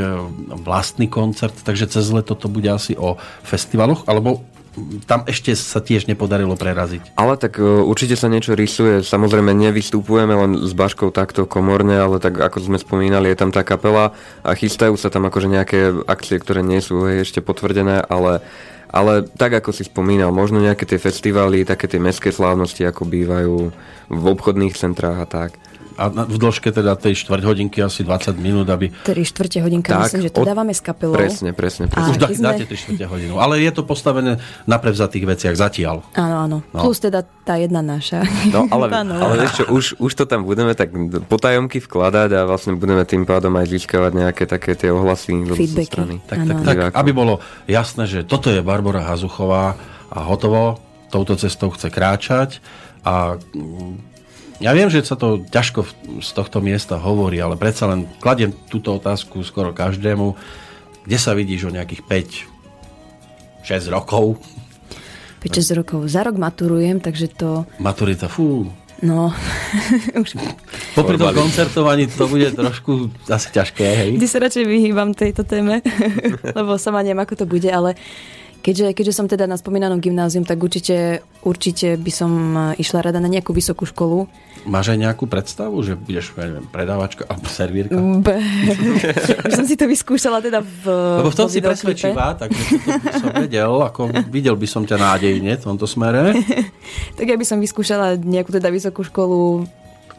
[0.58, 4.42] vlastný koncert, takže cez leto to bude asi o festivaloch, alebo
[5.10, 7.18] tam ešte sa tiež nepodarilo preraziť.
[7.18, 9.02] Ale tak e, určite sa niečo rysuje.
[9.02, 13.66] Samozrejme nevystupujeme len s Baškou takto komorne, ale tak ako sme spomínali, je tam tá
[13.66, 14.14] kapela
[14.46, 18.46] a chystajú sa tam akože nejaké akcie, ktoré nie sú hej, ešte potvrdené, ale
[18.88, 23.56] ale tak ako si spomínal, možno nejaké tie festivály, také tie mestské slávnosti, ako bývajú
[24.08, 25.52] v obchodných centrách a tak.
[25.98, 30.02] A v dĺžke teda tej štvrť hodinky asi 20 minút, aby 3 štvrte hodinka, Tak,
[30.06, 31.12] myslím, že to od- dávame s kapelou.
[31.12, 32.06] Presne, presne, presne.
[32.06, 33.34] A už dá, sme- dáte 3 štvrte hodinu.
[33.36, 36.06] Ale je to postavené na prevzatých veciach zatiaľ.
[36.14, 36.58] Áno, áno.
[36.70, 36.80] No.
[36.80, 38.22] Plus teda tá jedna naša.
[38.48, 38.94] No ale,
[39.26, 40.94] ale vieš čo, už, už to tam budeme tak
[41.26, 45.90] potajomky vkladať a vlastne budeme tým pádom aj získavať nejaké také tie ohlasy Feedbacky.
[45.90, 46.16] strany.
[46.22, 46.62] Tak, tak, Áno.
[46.62, 46.96] tak, Divákov.
[46.96, 47.34] aby bolo
[47.66, 49.74] jasné, že toto je Barbara Hazuchová
[50.08, 50.78] a hotovo,
[51.08, 52.62] touto cestou chce kráčať
[53.02, 53.40] a
[54.58, 55.86] Ja viem, že sa to ťažko
[56.18, 60.34] z tohto miesta hovorí, ale predsa len kladiem túto otázku skoro každému.
[61.06, 62.02] Kde sa vidíš o nejakých
[63.62, 64.42] 5, 6 rokov?
[65.46, 66.00] 5-6 rokov.
[66.10, 68.66] Za rok maturujem, takže to, Maturita, fú.
[69.06, 69.30] no,
[70.26, 70.42] už
[70.98, 74.10] Popri tom koncertovaní to bude trošku asi ťažké, hej?
[74.18, 75.86] Kde sa radšej vyhýbam tejto téme,
[76.58, 77.94] lebo sama neviem, ako to bude, ale
[78.62, 83.20] keďže, keďže som teda na spomínanom gymnázium, tak určite, určite by som eh, išla rada
[83.20, 84.28] na nejakú vysokú školu.
[84.68, 87.96] Máš aj nejakú predstavu, že budeš, ja neviem, predávačka alebo servírka?
[88.26, 88.44] B-
[89.48, 90.84] Už som si to vyskúšala teda v
[91.24, 95.64] Lebo v tom si presvedčivá, by som vedel, ako videl by som ťa nádejne v
[95.64, 96.36] tomto smere.
[97.18, 99.66] Tak ja by som vyskúšala nejakú teda vysokú školu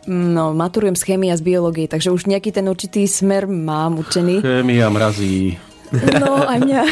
[0.08, 4.40] No, maturujem z chémie a z biológie, takže už nejaký ten určitý smer mám určený.
[4.40, 5.60] Chémia mrazí.
[5.92, 6.82] No, aj mňa.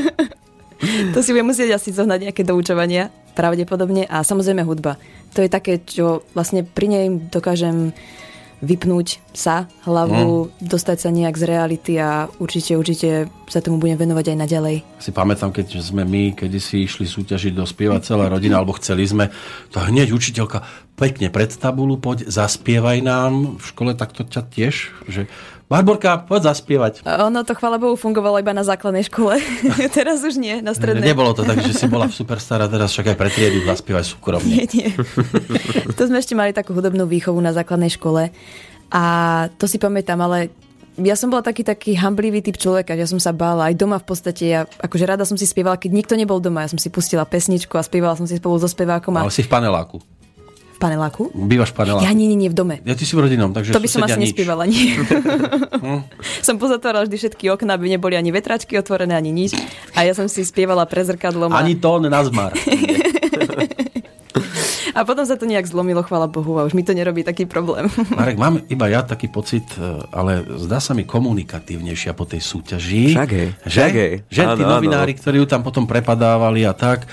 [1.14, 4.08] to si budem musieť asi zohnať nejaké doučovania, pravdepodobne.
[4.08, 4.96] A samozrejme hudba.
[5.36, 7.94] To je také, čo vlastne pri nej dokážem
[8.60, 14.36] vypnúť sa, hlavu, dostať sa nejak z reality a určite, určite sa tomu budem venovať
[14.36, 14.76] aj naďalej.
[15.00, 19.32] Si pamätám, keď sme my kedysi išli súťažiť do spieva celá rodina, alebo chceli sme,
[19.72, 20.60] to hneď učiteľka,
[20.92, 23.56] pekne pred tabulu, poď, zaspievaj nám.
[23.56, 25.24] V škole takto ťa tiež, že
[25.70, 27.06] Barborka, poď zaspievať.
[27.06, 29.38] Ono to, chvála Bohu, fungovalo iba na základnej škole.
[29.96, 31.14] Teraz už nie, na strednej.
[31.14, 34.02] Nebolo to tak, že si bola v Superstar a teraz však aj pre triedu zaspievaj
[34.02, 34.50] súkromne.
[34.50, 34.90] Nie, nie.
[35.98, 38.34] to sme ešte mali takú hudobnú výchovu na základnej škole
[38.90, 39.04] a
[39.62, 40.50] to si pamätám, ale
[40.98, 44.02] ja som bola taký taký hamblivý typ človeka, že ja som sa bála aj doma
[44.02, 44.50] v podstate.
[44.50, 46.66] Ja, akože rada som si spievala, keď nikto nebol doma.
[46.66, 49.46] Ja som si pustila pesničku a spievala som si spolu so spevákom a Ale si
[49.46, 50.02] v paneláku.
[50.80, 51.28] Paneláku.
[51.36, 52.08] Bývaš v paneláku.
[52.08, 52.80] Ja nie, nie, nie, v dome.
[52.88, 54.32] Ja ty si v rodinom, takže To by som asi nič.
[54.32, 54.96] nespievala, nie.
[56.46, 59.52] som pozatvárala vždy všetky okná, aby neboli ani vetračky otvorené, ani nič.
[59.92, 61.52] A ja som si spievala pre zrkadlom.
[61.52, 62.56] A, Ani tón na zmar.
[64.92, 67.86] A potom sa to nejak zlomilo, chvála Bohu, a už mi to nerobí taký problém.
[68.12, 73.12] Marek, mám iba ja taký pocit, e, ale zdá sa mi komunikatívnejšia po tej súťaži.
[73.12, 74.12] Však hej, Že, však hej.
[74.26, 74.72] že tí Áno, áno.
[74.76, 77.06] novinári, ktorí ju tam potom prepadávali a tak.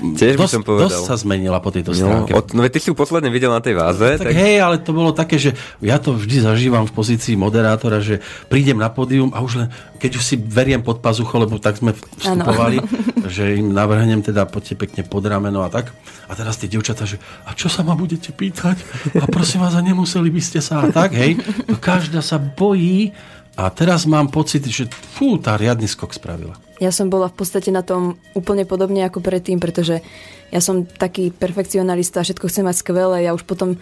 [0.00, 0.88] Tiež by dosť, som povedal.
[0.88, 2.30] Dosť sa zmenila po tejto No, stránke.
[2.32, 4.90] od, no ty si ju posledne videl na tej váze, Tak, tak, hej, ale to
[4.90, 9.40] bolo také, že ja to vždy zažívam v pozícii moderátora, že prídem na pódium a
[9.40, 9.68] už len,
[10.04, 12.76] keď už si veriem pod pazucho, lebo tak sme vstupovali,
[13.34, 15.96] že im navrhnem teda poďte pekne pod rameno a tak.
[16.28, 17.16] A teraz tie devčatá, že
[17.48, 18.76] a čo sa ma budete pýtať?
[19.16, 21.40] A prosím vás, a nemuseli by ste sa a tak, hej.
[21.72, 23.16] To každá sa bojí
[23.56, 26.52] a teraz mám pocit, že fú, tá riadny skok spravila.
[26.84, 30.04] Ja som bola v podstate na tom úplne podobne ako predtým, pretože
[30.52, 33.80] ja som taký perfekcionalista, všetko chcem mať skvelé, ja už potom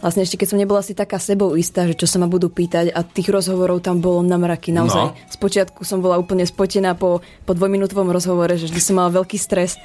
[0.00, 2.90] Vlastne ešte keď som nebola si taká sebou istá, že čo sa ma budú pýtať
[2.90, 4.74] a tých rozhovorov tam bolo na mraky.
[4.74, 5.04] Naozaj.
[5.04, 5.16] No.
[5.30, 9.78] Spočiatku som bola úplne spotená po, po dvojminútovom rozhovore, že vždy som mala veľký stres.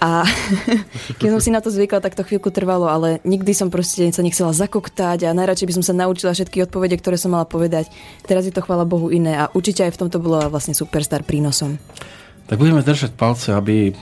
[0.00, 0.24] A
[1.20, 4.24] keď som si na to zvykla, tak to chvíľku trvalo, ale nikdy som proste sa
[4.24, 7.92] nechcela zakoktať a najradšej by som sa naučila všetky odpovede, ktoré som mala povedať.
[8.24, 11.76] Teraz je to chvála Bohu iné a určite aj v tomto bola vlastne superstar prínosom.
[12.48, 13.94] Tak budeme držať palce, aby e,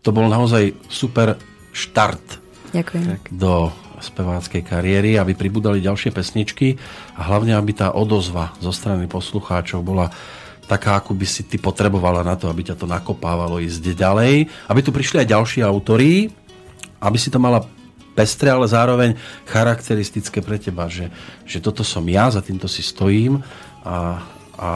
[0.00, 1.36] to bol naozaj super
[1.76, 2.45] štart
[2.76, 3.32] Ďakujem.
[3.32, 6.76] do speváckej kariéry, aby pribudali ďalšie pesničky
[7.16, 10.12] a hlavne, aby tá odozva zo strany poslucháčov bola
[10.66, 14.80] taká, ako by si ty potrebovala na to, aby ťa to nakopávalo ísť ďalej, aby
[14.82, 16.28] tu prišli aj ďalší autori,
[17.00, 17.64] aby si to mala
[18.16, 19.14] pestré, ale zároveň
[19.46, 21.12] charakteristické pre teba, že,
[21.44, 23.40] že toto som ja, za týmto si stojím
[23.84, 24.24] a,
[24.56, 24.68] a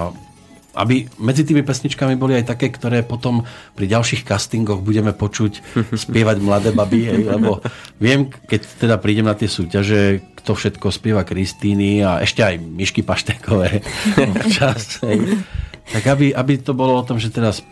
[0.74, 3.42] aby medzi tými pesničkami boli aj také, ktoré potom
[3.74, 5.52] pri ďalších castingoch budeme počuť
[6.06, 7.58] spievať mladé baby, hej, lebo
[7.98, 13.02] viem, keď teda prídem na tie súťaže, kto všetko spieva Kristíny a ešte aj Myšky
[13.02, 13.82] Paštekové
[14.38, 15.42] občas, hej.
[15.90, 17.66] tak aby, aby to bolo o tom, že teraz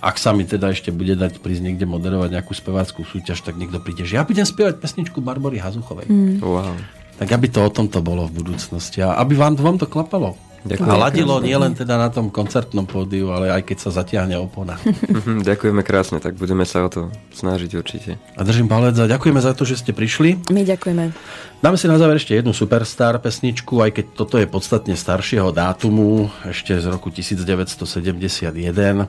[0.00, 3.84] ak sa mi teda ešte bude dať prísť niekde moderovať nejakú speváckú súťaž, tak niekto
[3.84, 6.08] príde, že ja budem spievať pesničku Barbory Hazuchovej.
[6.08, 6.40] Mm.
[6.40, 6.72] wow.
[7.20, 10.40] Tak aby to o tomto bolo v budúcnosti a aby vám dvom to klapalo.
[10.60, 10.92] Ďakujem.
[10.92, 14.76] A ladilo nielen teda na tom koncertnom pódiu, ale aj keď sa zatiahne opona.
[14.84, 18.20] Mhm, Ďakujeme krásne, tak budeme sa o to snažiť určite.
[18.36, 20.52] A držím palec a ďakujeme za to, že ste prišli.
[20.52, 21.16] My ďakujeme.
[21.60, 26.28] Dáme si na záver ešte jednu superstar pesničku, aj keď toto je podstatne staršieho dátumu,
[26.44, 29.08] ešte z roku 1971.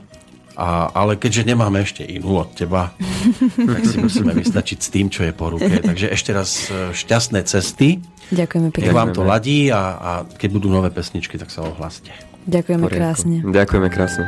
[0.60, 2.92] A, ale keďže nemáme ešte inú od teba,
[3.76, 5.80] tak si musíme vystačiť s tým, čo je po ruke.
[5.82, 8.04] Takže ešte raz e, šťastné cesty.
[8.32, 8.96] Ďakujeme pekne.
[8.96, 12.12] vám to ladí a, a keď budú nové pesničky, tak sa ohlaste.
[12.48, 13.38] Ďakujeme krásne.
[13.46, 14.26] Ďakujeme krásne.